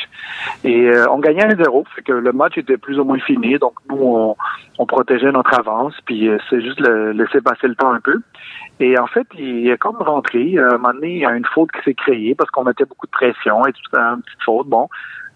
[0.64, 1.84] Et euh, on gagnait 1-0.
[1.96, 3.58] Fait que le match était plus ou moins fini.
[3.58, 4.36] Donc nous,
[4.78, 5.96] on, protégeait notre avance.
[6.06, 8.22] Puis euh, c'est juste laisser passer le temps un peu.
[8.80, 10.58] Et en fait, il est comme rentré.
[10.58, 12.86] À un moment donné, il y a une faute qui s'est créée parce qu'on mettait
[12.86, 14.68] beaucoup de pression et tout une petite faute.
[14.68, 14.90] Bon,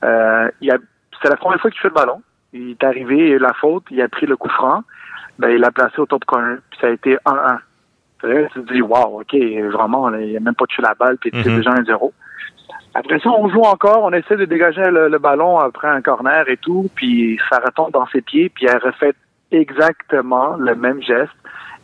[0.04, 2.22] euh, c'est la première fois qu'il fait le ballon.
[2.52, 4.84] Il est arrivé, la faute, il a pris le coup franc.
[5.38, 6.58] Ben, il l'a placé au top corner.
[6.70, 7.60] Puis ça a été 1-1.
[8.22, 9.34] Tu te dis, wow, OK,
[9.72, 11.56] vraiment, il a même pas tué la balle, puis c'est mm-hmm.
[11.56, 12.12] déjà 1-0.
[12.94, 16.58] Après ça, on joue encore, on essaie de dégager le, ballon après un corner et
[16.58, 19.14] tout, puis ça retombe dans ses pieds, puis elle refait
[19.52, 21.32] exactement le même geste.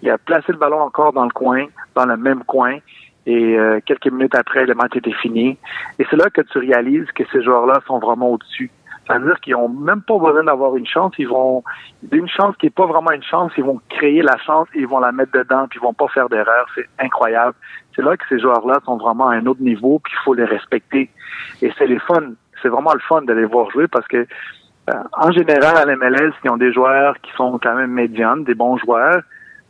[0.02, 1.66] Il a placé le ballon encore dans le coin,
[1.96, 2.78] dans le même coin,
[3.26, 5.58] et euh, quelques minutes après, le match était fini.
[5.98, 8.70] Et c'est là que tu réalises que ces joueurs-là sont vraiment au-dessus.
[9.06, 11.14] C'est-à-dire qu'ils ont même pas besoin d'avoir une chance.
[11.18, 11.64] Ils vont
[12.12, 13.52] une chance qui est pas vraiment une chance.
[13.58, 15.68] Ils vont créer la chance et ils vont la mettre dedans.
[15.70, 16.66] Puis ils vont pas faire d'erreur.
[16.74, 17.56] C'est incroyable.
[17.96, 20.00] C'est là que ces joueurs-là sont vraiment à un autre niveau.
[20.00, 21.10] Puis il faut les respecter.
[21.62, 22.32] Et c'est les fun.
[22.62, 24.26] C'est vraiment le fun de les voir jouer parce que
[24.89, 28.56] euh, en général à l'MLS, ils ont des joueurs qui sont quand même médianes, des
[28.56, 29.22] bons joueurs.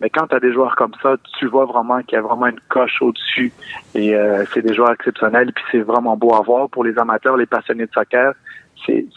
[0.02, 2.48] Mais quand tu as des joueurs comme ça, tu vois vraiment qu'il y a vraiment
[2.48, 3.54] une coche au-dessus.
[3.93, 5.54] Et euh, c'est des joueurs exceptionnels.
[5.54, 8.34] Puis c'est vraiment beau à voir pour les amateurs, les passionnés de soccer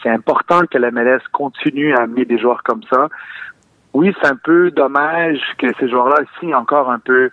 [0.01, 3.09] c'est important que la MLS continue à amener des joueurs comme ça.
[3.93, 7.29] Oui, c'est un peu dommage que ces joueurs-là signent encore un peu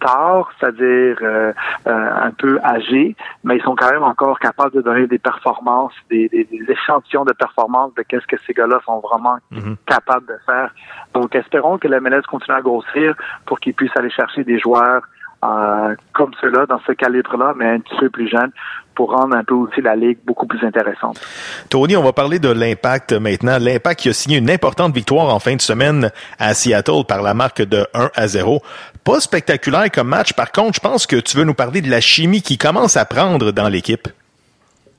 [0.00, 1.52] tard, c'est-à-dire euh,
[1.86, 5.94] euh, un peu âgés, mais ils sont quand même encore capables de donner des performances,
[6.10, 9.76] des, des, échantillons de performances de qu'est-ce que ces gars-là sont vraiment mhm.
[9.86, 10.74] capables de faire.
[11.14, 13.14] Donc, espérons que la MLS continue à grossir
[13.46, 15.02] pour qu'ils puissent aller chercher des joueurs
[15.40, 18.50] comme ceux-là, dans ce calibre-là, mais un petit peu plus jeunes,
[18.96, 21.20] pour rendre un peu aussi la ligue beaucoup plus intéressante.
[21.68, 23.58] Tony, on va parler de l'impact maintenant.
[23.60, 27.34] L'impact qui a signé une importante victoire en fin de semaine à Seattle par la
[27.34, 28.62] marque de 1 à 0.
[29.04, 30.32] Pas spectaculaire comme match.
[30.32, 33.04] Par contre, je pense que tu veux nous parler de la chimie qui commence à
[33.04, 34.08] prendre dans l'équipe.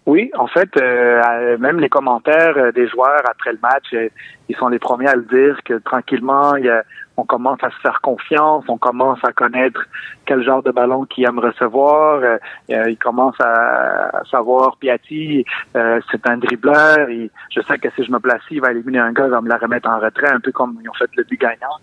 [0.05, 4.07] Oui, en fait, euh, même les commentaires euh, des joueurs après le match, euh,
[4.47, 6.81] ils sont les premiers à le dire que tranquillement, il y a,
[7.17, 9.81] on commence à se faire confiance, on commence à connaître
[10.25, 12.37] quel genre de ballon qu'il aime recevoir, euh,
[12.69, 15.43] euh il commence à, savoir Piatti,
[15.75, 18.99] euh, c'est un dribbleur, et je sais que si je me place, il va éliminer
[18.99, 21.09] un gars, il va me la remettre en retrait, un peu comme ils ont fait
[21.15, 21.77] le but gagnant.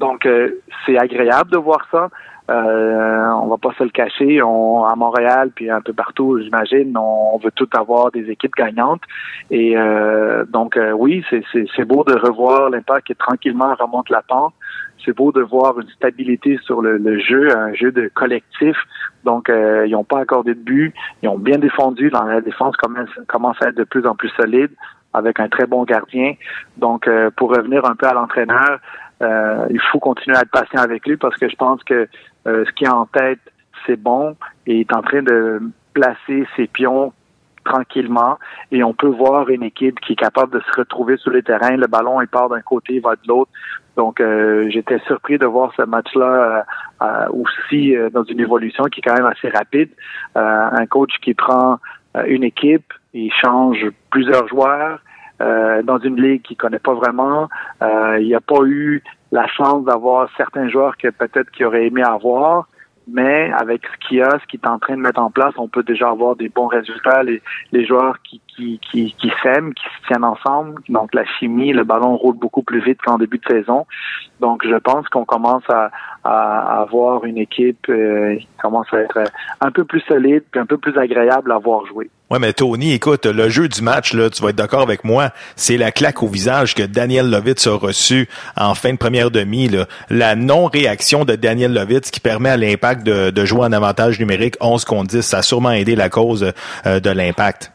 [0.00, 2.08] Donc euh, c'est agréable de voir ça.
[2.50, 4.40] Euh, on va pas se le cacher.
[4.40, 9.02] À Montréal puis un peu partout, j'imagine, on, veut tout avoir des équipes gagnantes.
[9.50, 14.54] Et euh, donc euh, oui, c'est beau de revoir l'impact qui tranquillement remonte la pente.
[15.04, 18.76] C'est beau de voir une stabilité sur le, jeu, un jeu de collectif.
[19.24, 22.10] Donc euh, ils n'ont pas accordé de but, ils ont bien défendu.
[22.10, 24.70] Dans la défense commence, commence à être de plus en plus solide
[25.12, 26.34] avec un très bon gardien.
[26.78, 28.80] Donc pour revenir un peu à l'entraîneur.
[29.20, 32.08] Il faut continuer à être patient avec lui parce que je pense que
[32.46, 33.40] euh, ce qui est en tête,
[33.86, 34.36] c'est bon
[34.66, 35.60] et est en train de
[35.94, 37.12] placer ses pions
[37.64, 38.38] tranquillement
[38.72, 41.76] et on peut voir une équipe qui est capable de se retrouver sur le terrain.
[41.76, 43.50] Le ballon, il part d'un côté, il va de l'autre.
[43.96, 46.64] Donc, euh, j'étais surpris de voir ce match-là
[47.30, 49.90] aussi dans une évolution qui est quand même assez rapide.
[50.34, 51.78] un coach qui prend
[52.26, 55.00] une équipe, il change plusieurs joueurs,
[55.40, 57.48] euh, dans une ligue qu'il connaît pas vraiment.
[57.80, 62.02] Euh, il n'a pas eu la chance d'avoir certains joueurs que peut-être qu'il aurait aimé
[62.02, 62.68] avoir.
[63.10, 65.68] Mais avec ce qu'il a, ce qu'il est en train de mettre en place, on
[65.68, 67.22] peut déjà avoir des bons résultats.
[67.22, 67.40] Les,
[67.72, 70.80] les joueurs qui, qui, qui, qui s'aiment, qui se tiennent ensemble.
[70.88, 73.86] Donc la chimie, le ballon roule beaucoup plus vite qu'en début de saison.
[74.40, 75.90] Donc je pense qu'on commence à,
[76.24, 79.20] à, avoir une équipe euh, qui commence à être
[79.60, 82.10] un peu plus solide, puis un peu plus agréable à voir jouer.
[82.30, 85.30] Ouais, mais Tony, écoute, le jeu du match, là, tu vas être d'accord avec moi,
[85.56, 89.68] c'est la claque au visage que Daniel Lovitz a reçu en fin de première demi.
[89.68, 89.86] Là.
[90.10, 94.56] La non-réaction de Daniel Lovitz qui permet à l'impact de, de, jouer en avantage numérique
[94.60, 96.52] 11 contre 10, ça a sûrement aidé la cause
[96.86, 97.72] euh, de l'impact.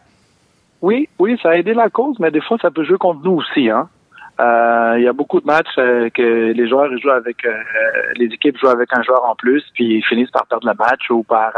[0.84, 3.38] Oui, oui, ça a aidé la cause, mais des fois, ça peut jouer contre nous
[3.38, 3.70] aussi.
[3.70, 3.88] Hein?
[4.42, 7.54] Euh, il y a beaucoup de matchs euh, que les joueurs jouent avec euh,
[8.18, 11.10] les équipes jouent avec un joueur en plus, puis ils finissent par perdre le match
[11.10, 11.54] ou par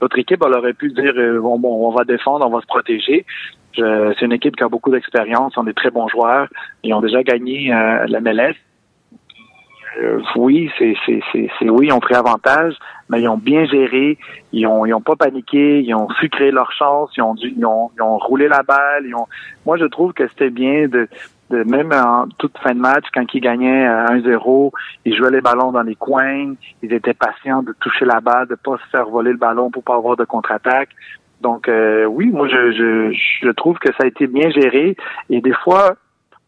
[0.00, 1.12] l'autre équipe, elle aurait pu dire
[1.42, 3.26] bon, bon, on va défendre, on va se protéger.
[3.76, 6.48] C'est une équipe qui a beaucoup d'expérience, ont des très bons joueurs,
[6.84, 8.54] ils ont déjà gagné la MLS.
[10.02, 12.74] Euh, oui, c'est, c'est, c'est, oui, ils ont pris avantage,
[13.08, 14.18] mais ils ont bien géré,
[14.52, 17.54] ils ont, ils ont pas paniqué, ils ont su créer leur chance, ils ont dû,
[17.56, 19.26] ils ont, ils ont roulé la balle, ils ont.
[19.66, 21.08] Moi, je trouve que c'était bien de,
[21.50, 24.72] de même en toute fin de match, quand ils gagnaient euh, 1-0,
[25.04, 28.54] ils jouaient les ballons dans les coins, ils étaient patients de toucher la balle, de
[28.54, 30.90] pas se faire voler le ballon pour pas avoir de contre-attaque.
[31.40, 34.96] Donc euh, oui, moi je, je, je trouve que ça a été bien géré
[35.28, 35.94] et des fois,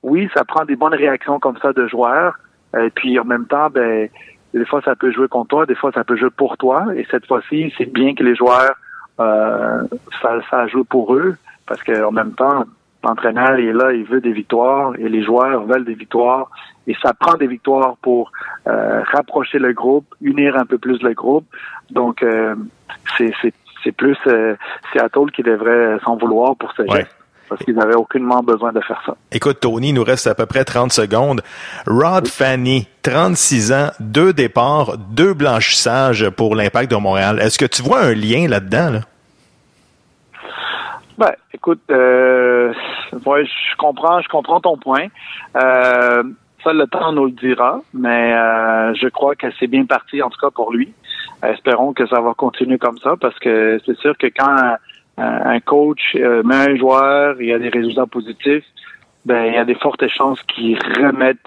[0.02, 2.38] oui, ça prend des bonnes réactions comme ça de joueurs.
[2.78, 4.08] Et puis en même temps, ben
[4.54, 6.86] des fois ça peut jouer contre toi, des fois ça peut jouer pour toi.
[6.94, 8.74] Et cette fois-ci, c'est bien que les joueurs
[9.18, 9.82] euh,
[10.20, 11.36] ça, ça joue pour eux
[11.66, 12.64] parce qu'en même temps,
[13.02, 16.50] l'entraîneur est là, il veut des victoires et les joueurs veulent des victoires.
[16.86, 18.30] Et ça prend des victoires pour
[18.66, 21.46] euh, rapprocher le groupe, unir un peu plus le groupe.
[21.90, 22.54] Donc euh,
[23.16, 24.56] c'est c'est c'est plus euh,
[24.92, 27.14] Seattle qui devrait s'en vouloir pour ce geste.
[27.48, 29.16] Parce qu'ils n'avaient aucunement besoin de faire ça.
[29.30, 31.42] Écoute, Tony, il nous reste à peu près 30 secondes.
[31.86, 37.38] Rod Fanny, 36 ans, deux départs, deux blanchissages pour l'impact de Montréal.
[37.40, 38.90] Est-ce que tu vois un lien là-dedans?
[38.90, 39.00] Là?
[41.18, 42.72] Ben, écoute, euh,
[43.24, 45.06] ouais, je comprends, je comprends ton point.
[45.56, 46.22] Euh,
[46.62, 50.28] ça, le temps nous le dira, mais euh, je crois que c'est bien parti, en
[50.28, 50.92] tout cas pour lui.
[51.42, 54.76] Espérons que ça va continuer comme ça, parce que c'est sûr que quand
[55.18, 58.64] un, coach euh, met un joueur, il y a des résultats positifs,
[59.24, 61.46] ben il y a des fortes chances qu'il remette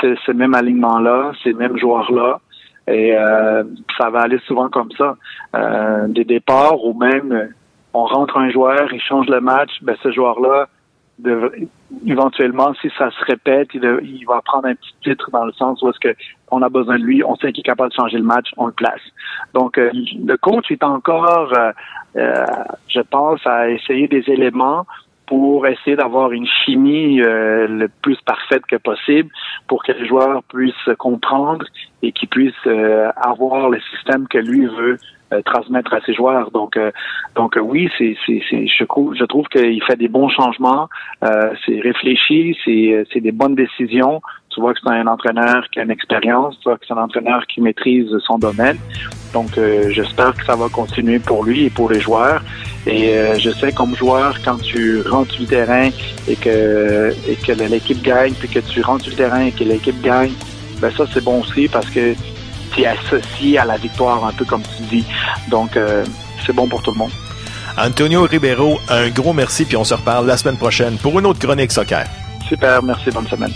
[0.00, 2.40] ce, ce même alignement-là, ces mêmes joueurs-là.
[2.86, 3.64] Et euh,
[3.98, 5.16] ça va aller souvent comme ça.
[5.56, 7.50] Euh, des départs ou même
[7.94, 10.68] on rentre un joueur, il change le match, ben ce joueur-là,
[11.18, 11.66] devrait-
[12.06, 15.52] éventuellement, si ça se répète, il, de- il va prendre un petit titre dans le
[15.52, 16.14] sens où est-ce que
[16.50, 18.66] on a besoin de lui, on sait qu'il est capable de changer le match, on
[18.66, 19.00] le place.
[19.54, 21.72] Donc, euh, le coach est encore, euh,
[22.16, 22.44] euh,
[22.88, 24.86] je pense, à essayer des éléments
[25.26, 29.30] pour essayer d'avoir une chimie euh, le plus parfaite que possible
[29.68, 31.64] pour que les joueurs puissent se comprendre
[32.02, 34.98] et qu'ils puissent euh, avoir le système que lui veut
[35.42, 36.50] transmettre à ses joueurs.
[36.50, 36.90] Donc, euh,
[37.34, 40.88] donc euh, oui, c'est, c'est, c'est, je trouve, qu'il fait des bons changements.
[41.24, 44.20] Euh, c'est réfléchi, c'est, euh, c'est des bonnes décisions.
[44.50, 47.02] Tu vois que c'est un entraîneur qui a une expérience, tu vois que c'est un
[47.02, 48.78] entraîneur qui maîtrise son domaine.
[49.32, 52.40] Donc, euh, j'espère que ça va continuer pour lui et pour les joueurs.
[52.86, 55.88] Et euh, je sais comme joueur, quand tu rentres sur le terrain
[56.28, 59.64] et que et que l'équipe gagne, puis que tu rentres sur le terrain et que
[59.64, 60.32] l'équipe gagne,
[60.80, 62.14] ben ça c'est bon aussi parce que
[62.82, 65.04] es associé à la victoire un peu comme tu dis.
[65.48, 66.04] Donc euh,
[66.44, 67.12] c'est bon pour tout le monde.
[67.76, 71.40] Antonio Ribeiro, un gros merci, puis on se reparle la semaine prochaine pour une autre
[71.40, 72.06] chronique soccer.
[72.48, 73.52] Super, merci, bonne semaine.